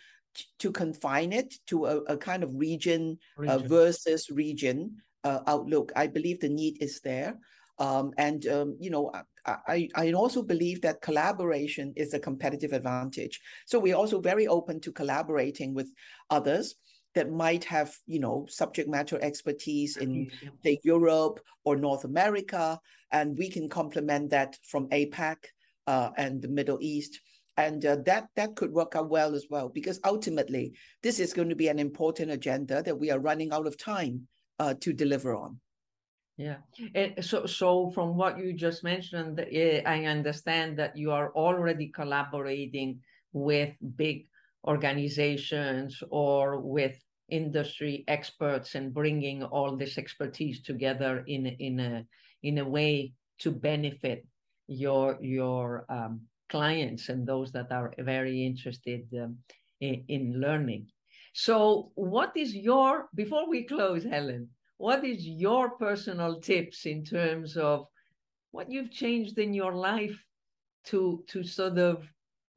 to 0.60 0.70
confine 0.70 1.32
it 1.32 1.54
to 1.66 1.86
a, 1.86 1.96
a 2.02 2.16
kind 2.16 2.42
of 2.42 2.54
region, 2.54 3.18
uh, 3.38 3.42
region. 3.42 3.64
Uh, 3.64 3.68
versus 3.68 4.30
region 4.30 4.96
uh, 5.24 5.40
outlook. 5.46 5.92
I 5.96 6.06
believe 6.06 6.40
the 6.40 6.48
need 6.48 6.82
is 6.82 7.00
there. 7.00 7.38
Um, 7.80 8.12
and 8.18 8.46
um, 8.46 8.76
you 8.78 8.90
know, 8.90 9.10
I, 9.46 9.88
I 9.94 10.12
also 10.12 10.42
believe 10.42 10.82
that 10.82 11.00
collaboration 11.00 11.94
is 11.96 12.12
a 12.12 12.20
competitive 12.20 12.72
advantage. 12.72 13.40
So 13.66 13.78
we're 13.78 13.96
also 13.96 14.20
very 14.20 14.46
open 14.46 14.80
to 14.82 14.92
collaborating 14.92 15.74
with 15.74 15.90
others 16.28 16.74
that 17.14 17.30
might 17.30 17.64
have, 17.64 17.96
you 18.06 18.20
know, 18.20 18.46
subject 18.48 18.88
matter 18.88 19.18
expertise 19.20 19.96
in 19.96 20.30
say 20.62 20.78
Europe 20.84 21.40
or 21.64 21.74
North 21.76 22.04
America, 22.04 22.78
and 23.10 23.36
we 23.36 23.48
can 23.50 23.68
complement 23.68 24.30
that 24.30 24.56
from 24.62 24.88
APAC 24.90 25.36
uh, 25.86 26.10
and 26.16 26.40
the 26.40 26.48
Middle 26.48 26.78
East. 26.80 27.18
And 27.56 27.84
uh, 27.84 27.96
that 28.06 28.28
that 28.36 28.54
could 28.56 28.72
work 28.72 28.94
out 28.94 29.10
well 29.10 29.34
as 29.34 29.46
well, 29.50 29.68
because 29.68 29.98
ultimately 30.04 30.74
this 31.02 31.18
is 31.18 31.32
going 31.32 31.48
to 31.48 31.56
be 31.56 31.68
an 31.68 31.78
important 31.78 32.30
agenda 32.30 32.82
that 32.82 32.98
we 32.98 33.10
are 33.10 33.18
running 33.18 33.52
out 33.52 33.66
of 33.66 33.76
time 33.76 34.28
uh, 34.58 34.74
to 34.80 34.92
deliver 34.92 35.34
on. 35.34 35.58
Yeah. 36.40 36.56
And 36.94 37.22
so, 37.22 37.44
so 37.44 37.90
from 37.90 38.16
what 38.16 38.38
you 38.38 38.54
just 38.54 38.82
mentioned, 38.82 39.38
eh, 39.52 39.82
I 39.84 40.06
understand 40.06 40.78
that 40.78 40.96
you 40.96 41.12
are 41.12 41.30
already 41.34 41.88
collaborating 41.88 43.00
with 43.34 43.74
big 43.96 44.26
organizations 44.64 46.02
or 46.08 46.58
with 46.60 46.96
industry 47.28 48.04
experts 48.08 48.74
and 48.74 48.94
bringing 48.94 49.42
all 49.42 49.76
this 49.76 49.98
expertise 49.98 50.62
together 50.62 51.24
in 51.26 51.44
in 51.46 51.78
a 51.78 52.06
in 52.42 52.56
a 52.56 52.64
way 52.66 53.12
to 53.40 53.50
benefit 53.50 54.26
your 54.66 55.18
your 55.20 55.84
um, 55.90 56.22
clients 56.48 57.10
and 57.10 57.26
those 57.26 57.52
that 57.52 57.70
are 57.70 57.92
very 57.98 58.46
interested 58.46 59.04
um, 59.20 59.36
in, 59.82 60.04
in 60.08 60.40
learning. 60.40 60.86
So, 61.34 61.92
what 61.96 62.32
is 62.34 62.54
your 62.56 63.10
before 63.14 63.46
we 63.46 63.64
close, 63.64 64.04
Helene? 64.04 64.48
What 64.80 65.04
is 65.04 65.26
your 65.26 65.76
personal 65.76 66.40
tips 66.40 66.86
in 66.86 67.04
terms 67.04 67.54
of 67.58 67.86
what 68.50 68.70
you've 68.70 68.90
changed 68.90 69.38
in 69.38 69.52
your 69.52 69.74
life 69.74 70.18
to 70.86 71.22
to 71.28 71.44
sort 71.44 71.76
of 71.76 72.08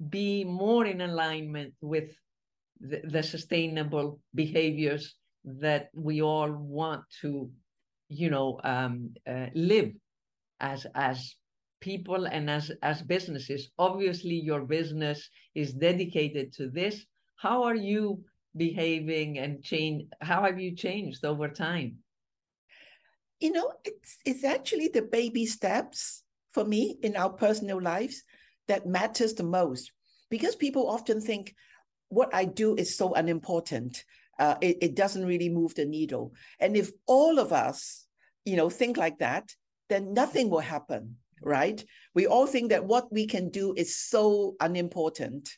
be 0.10 0.46
more 0.46 0.86
in 0.86 1.02
alignment 1.02 1.74
with 1.82 2.16
the, 2.80 3.02
the 3.04 3.22
sustainable 3.22 4.22
behaviors 4.34 5.16
that 5.44 5.90
we 5.94 6.22
all 6.22 6.50
want 6.54 7.04
to 7.20 7.52
you 8.08 8.30
know 8.30 8.58
um, 8.64 9.14
uh, 9.28 9.48
live 9.54 9.92
as 10.62 10.88
as 10.96 11.36
people 11.82 12.26
and 12.26 12.50
as 12.50 12.72
as 12.82 13.02
businesses? 13.02 13.70
Obviously 13.78 14.36
your 14.36 14.62
business 14.62 15.30
is 15.56 15.74
dedicated 15.74 16.54
to 16.54 16.70
this. 16.70 17.06
How 17.36 17.64
are 17.64 17.76
you 17.76 18.24
behaving 18.56 19.40
and 19.40 19.62
change 19.62 20.06
how 20.22 20.44
have 20.44 20.60
you 20.60 20.74
changed 20.76 21.26
over 21.26 21.50
time 21.50 21.98
you 23.44 23.52
know, 23.52 23.74
it's 23.84 24.18
it's 24.26 24.46
actually 24.46 24.88
the 24.88 25.02
baby 25.02 25.46
steps 25.46 26.24
for 26.54 26.64
me 26.64 26.98
in 27.04 27.18
our 27.18 27.30
personal 27.30 27.82
lives 27.82 28.24
that 28.70 28.88
matters 28.88 29.34
the 29.34 29.44
most 29.44 29.92
because 30.30 30.56
people 30.56 30.90
often 30.90 31.20
think 31.20 31.54
what 32.08 32.34
I 32.34 32.46
do 32.46 32.76
is 32.76 32.96
so 32.96 33.14
unimportant. 33.14 34.06
Uh, 34.40 34.56
it, 34.62 34.78
it 34.82 34.96
doesn't 34.96 35.26
really 35.26 35.50
move 35.50 35.76
the 35.76 35.86
needle. 35.86 36.34
And 36.60 36.78
if 36.78 36.90
all 37.06 37.38
of 37.38 37.52
us, 37.52 38.06
you 38.46 38.56
know, 38.56 38.70
think 38.70 38.96
like 38.96 39.20
that, 39.20 39.52
then 39.90 40.14
nothing 40.14 40.50
will 40.50 40.60
happen, 40.60 41.18
right? 41.42 41.84
We 42.16 42.28
all 42.28 42.48
think 42.48 42.70
that 42.70 42.86
what 42.86 43.12
we 43.12 43.28
can 43.28 43.50
do 43.50 43.74
is 43.76 44.00
so 44.00 44.56
unimportant 44.62 45.50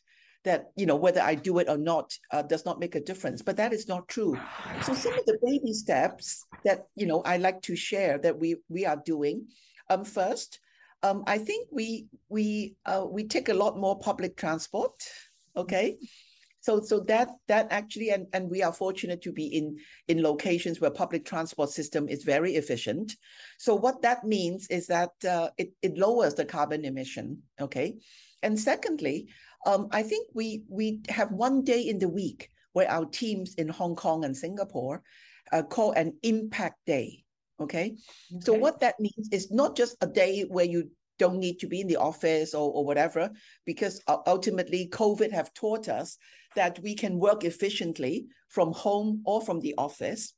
that 0.45 0.71
you 0.75 0.86
know 0.86 0.95
whether 0.95 1.21
I 1.21 1.36
do 1.36 1.60
it 1.60 1.67
or 1.67 1.77
not 1.77 2.13
uh, 2.31 2.41
does 2.41 2.65
not 2.65 2.79
make 2.79 2.95
a 2.95 3.01
difference. 3.01 3.41
But 3.41 3.58
that 3.58 3.73
is 3.73 3.88
not 3.88 4.08
true. 4.08 4.39
So 4.84 4.93
some 5.03 5.13
of 5.13 5.25
the 5.25 5.38
baby 5.43 5.73
steps 5.73 6.45
that 6.63 6.86
you 6.95 7.05
know 7.05 7.21
I 7.21 7.38
like 7.38 7.62
to 7.63 7.75
share 7.75 8.17
that 8.19 8.39
we 8.39 8.55
we 8.69 8.86
are 8.86 9.01
doing. 9.05 9.47
Um, 9.89 10.03
first, 10.05 10.60
um, 11.03 11.23
I 11.27 11.38
think 11.38 11.67
we 11.71 12.08
we 12.29 12.75
uh, 12.86 13.05
we 13.08 13.27
take 13.27 13.49
a 13.49 13.53
lot 13.53 13.77
more 13.77 13.99
public 13.99 14.38
transport. 14.38 15.03
Okay. 15.58 15.97
So, 16.62 16.81
so 16.81 16.99
that 17.01 17.29
that 17.47 17.67
actually, 17.69 18.10
and, 18.10 18.25
and 18.34 18.49
we 18.49 18.63
are 18.63 18.73
fortunate 18.73 19.21
to 19.21 19.31
be 19.31 19.45
in 19.45 19.77
in 20.08 20.23
locations 20.23 20.81
where 20.81 20.89
public 20.89 21.23
transport 21.23 21.69
system 21.69 22.10
is 22.10 22.23
very 22.23 22.55
efficient. 22.55 23.15
So, 23.60 23.75
what 23.75 24.01
that 24.01 24.23
means 24.23 24.65
is 24.71 24.88
that 24.88 25.12
uh, 25.29 25.51
it 25.60 25.73
it 25.84 25.95
lowers 25.95 26.34
the 26.34 26.43
carbon 26.43 26.84
emission. 26.84 27.43
Okay, 27.62 27.97
and 28.41 28.60
secondly, 28.60 29.27
um, 29.65 29.88
I 29.91 30.04
think 30.04 30.30
we 30.34 30.63
we 30.69 31.01
have 31.10 31.32
one 31.32 31.63
day 31.63 31.82
in 31.82 31.99
the 31.99 32.10
week 32.10 32.49
where 32.73 32.89
our 32.89 33.06
teams 33.06 33.56
in 33.56 33.67
Hong 33.69 33.95
Kong 33.95 34.25
and 34.25 34.36
Singapore 34.36 35.01
uh, 35.51 35.63
call 35.63 35.91
an 35.91 36.13
impact 36.23 36.86
day. 36.86 37.23
Okay? 37.60 37.95
okay? 38.32 38.41
So 38.41 38.54
what 38.54 38.80
that 38.82 38.99
means 38.99 39.30
is 39.32 39.51
not 39.51 39.78
just 39.78 39.95
a 40.01 40.08
day 40.08 40.43
where 40.43 40.65
you 40.65 40.89
don't 41.17 41.39
need 41.39 41.60
to 41.60 41.67
be 41.67 41.80
in 41.80 41.88
the 41.88 41.95
office 41.95 42.54
or, 42.54 42.71
or 42.71 42.86
whatever, 42.86 43.32
because 43.65 44.01
ultimately 44.28 44.89
COVID 44.91 45.32
have 45.32 45.54
taught 45.54 45.88
us 45.88 46.17
that 46.56 46.80
we 46.80 46.95
can 46.95 47.19
work 47.19 47.43
efficiently 47.43 48.25
from 48.49 48.73
home 48.73 49.21
or 49.25 49.41
from 49.41 49.62
the 49.62 49.75
office. 49.78 50.34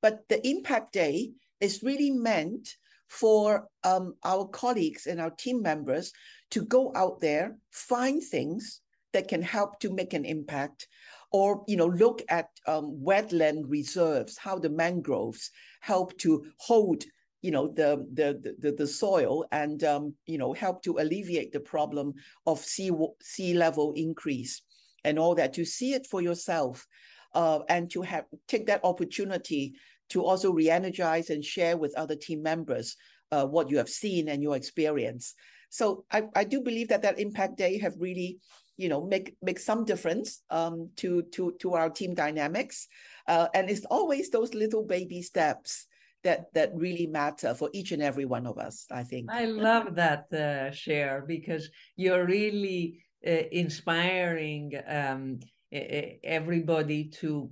But 0.00 0.20
the 0.28 0.46
impact 0.46 0.92
day 0.92 1.32
is 1.60 1.82
really 1.82 2.10
meant 2.10 2.76
for 3.12 3.68
um, 3.84 4.14
our 4.24 4.46
colleagues 4.46 5.06
and 5.06 5.20
our 5.20 5.30
team 5.32 5.60
members 5.60 6.12
to 6.50 6.64
go 6.64 6.90
out 6.96 7.20
there, 7.20 7.58
find 7.70 8.22
things 8.22 8.80
that 9.12 9.28
can 9.28 9.42
help 9.42 9.78
to 9.80 9.92
make 9.92 10.14
an 10.14 10.24
impact, 10.24 10.88
or 11.30 11.62
you 11.68 11.76
know, 11.76 11.88
look 11.88 12.22
at 12.30 12.48
um, 12.66 12.98
wetland 13.04 13.64
reserves, 13.66 14.38
how 14.38 14.58
the 14.58 14.70
mangroves 14.70 15.50
help 15.80 16.16
to 16.18 16.42
hold 16.56 17.04
you 17.42 17.50
know 17.50 17.68
the 17.68 18.06
the 18.14 18.54
the, 18.60 18.72
the 18.72 18.86
soil 18.86 19.44
and 19.52 19.84
um, 19.84 20.14
you 20.26 20.38
know 20.38 20.54
help 20.54 20.82
to 20.82 20.98
alleviate 20.98 21.52
the 21.52 21.60
problem 21.60 22.14
of 22.46 22.60
sea 22.60 22.90
sea 23.20 23.52
level 23.52 23.92
increase 23.94 24.62
and 25.04 25.18
all 25.18 25.34
that. 25.34 25.52
To 25.54 25.66
see 25.66 25.92
it 25.92 26.06
for 26.06 26.22
yourself 26.22 26.86
uh, 27.34 27.60
and 27.68 27.90
to 27.90 28.00
have 28.02 28.24
take 28.48 28.66
that 28.68 28.80
opportunity 28.84 29.74
to 30.12 30.24
also 30.24 30.52
re-energize 30.52 31.30
and 31.30 31.44
share 31.44 31.76
with 31.76 31.96
other 31.96 32.16
team 32.16 32.42
members 32.42 32.96
uh, 33.32 33.44
what 33.44 33.70
you 33.70 33.76
have 33.78 33.88
seen 33.88 34.28
and 34.28 34.42
your 34.42 34.56
experience 34.56 35.34
so 35.72 36.04
I, 36.12 36.24
I 36.36 36.44
do 36.44 36.60
believe 36.60 36.88
that 36.88 37.00
that 37.02 37.18
impact 37.18 37.56
day 37.56 37.78
have 37.78 37.94
really, 37.98 38.38
you 38.76 38.90
know, 38.90 39.06
make 39.06 39.36
make 39.40 39.58
some 39.58 39.86
difference 39.86 40.42
um, 40.50 40.90
to 40.96 41.22
to 41.32 41.56
to 41.60 41.72
our 41.72 41.88
team 41.88 42.14
dynamics. 42.14 42.88
Uh, 43.26 43.48
and 43.54 43.70
it's 43.70 43.86
always 43.86 44.28
those 44.28 44.52
little 44.52 44.84
baby 44.84 45.22
steps 45.22 45.86
that 46.24 46.52
that 46.52 46.72
really 46.74 47.06
matter 47.06 47.54
for 47.54 47.70
each 47.72 47.90
and 47.90 48.02
every 48.02 48.26
one 48.26 48.46
of 48.46 48.58
us. 48.58 48.84
I 48.90 49.02
think. 49.02 49.32
I 49.32 49.46
love 49.46 49.94
that 49.94 50.30
uh, 50.30 50.72
share 50.72 51.24
because 51.26 51.70
you're 51.96 52.26
really 52.26 53.02
uh, 53.26 53.48
inspiring 53.50 54.74
um, 54.86 55.40
everybody 55.72 57.08
to 57.20 57.48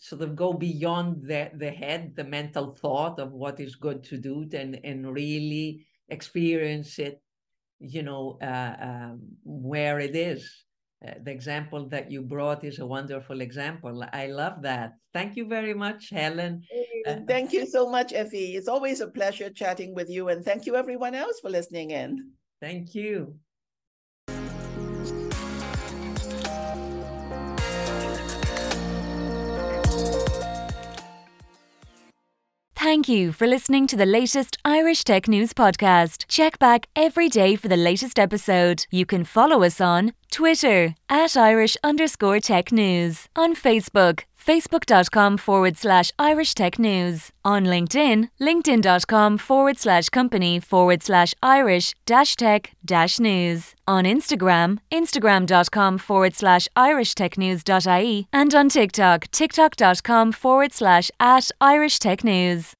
sort 0.00 0.22
of 0.22 0.34
go 0.34 0.52
beyond 0.52 1.22
the, 1.22 1.50
the 1.54 1.70
head, 1.70 2.16
the 2.16 2.24
mental 2.24 2.74
thought 2.74 3.20
of 3.20 3.32
what 3.32 3.60
is 3.60 3.76
good 3.76 4.02
to 4.04 4.16
do, 4.16 4.48
and 4.52 4.80
and 4.82 5.12
really 5.12 5.86
experience 6.08 6.98
it, 6.98 7.22
you 7.78 8.02
know, 8.02 8.38
uh, 8.42 8.74
um, 8.80 9.20
where 9.44 10.00
it 10.00 10.16
is. 10.16 10.64
Uh, 11.06 11.12
the 11.22 11.30
example 11.30 11.88
that 11.88 12.10
you 12.10 12.20
brought 12.20 12.64
is 12.64 12.78
a 12.78 12.86
wonderful 12.86 13.40
example. 13.40 14.04
I 14.12 14.26
love 14.26 14.62
that. 14.62 14.94
Thank 15.12 15.36
you 15.36 15.46
very 15.46 15.74
much, 15.74 16.10
Helene. 16.10 16.62
Uh, 17.06 17.16
thank 17.28 17.52
you 17.52 17.66
so 17.66 17.88
much, 17.88 18.12
Efi. 18.12 18.56
It's 18.56 18.68
always 18.68 19.00
a 19.00 19.08
pleasure 19.08 19.50
chatting 19.50 19.94
with 19.94 20.10
you, 20.10 20.28
and 20.28 20.44
thank 20.44 20.66
you 20.66 20.76
everyone 20.76 21.14
else 21.14 21.40
for 21.40 21.50
listening 21.50 21.90
in. 21.90 22.32
Thank 22.60 22.94
you. 22.94 23.36
Thank 32.90 33.08
you 33.08 33.30
for 33.30 33.46
listening 33.46 33.86
to 33.86 33.96
the 33.96 34.04
latest 34.04 34.58
Irish 34.64 35.04
Tech 35.04 35.28
News 35.28 35.52
podcast. 35.52 36.24
Check 36.26 36.58
back 36.58 36.88
every 36.96 37.28
day 37.28 37.54
for 37.54 37.68
the 37.68 37.76
latest 37.76 38.18
episode. 38.18 38.84
You 38.90 39.06
can 39.06 39.22
follow 39.22 39.62
us 39.62 39.80
on 39.80 40.12
Twitter 40.32 40.96
at 41.08 41.36
Irish 41.36 41.76
underscore 41.84 42.40
tech 42.40 42.72
news, 42.72 43.28
on 43.36 43.54
Facebook, 43.54 44.24
facebook.com 44.36 45.36
forward 45.36 45.76
slash 45.76 46.10
Irish 46.18 46.54
Tech 46.54 46.80
News, 46.80 47.30
on 47.44 47.64
LinkedIn, 47.64 48.30
linkedin.com 48.40 49.38
forward 49.38 49.78
slash 49.78 50.08
company 50.08 50.58
forward 50.58 51.04
slash 51.04 51.32
Irish 51.44 51.94
dash 52.06 52.34
tech 52.34 52.72
dash 52.84 53.20
news, 53.20 53.76
on 53.86 54.02
Instagram, 54.02 54.78
instagram.com 54.92 55.98
forward 55.98 56.34
slash 56.34 56.66
Irish 56.74 57.14
Tech 57.14 57.38
News.ie, 57.38 58.26
and 58.32 58.52
on 58.52 58.68
TikTok, 58.68 59.30
tiktok.com 59.30 60.32
forward 60.32 60.72
slash 60.72 61.12
at 61.20 61.52
Irish 61.60 62.00
Tech 62.00 62.24
News. 62.24 62.74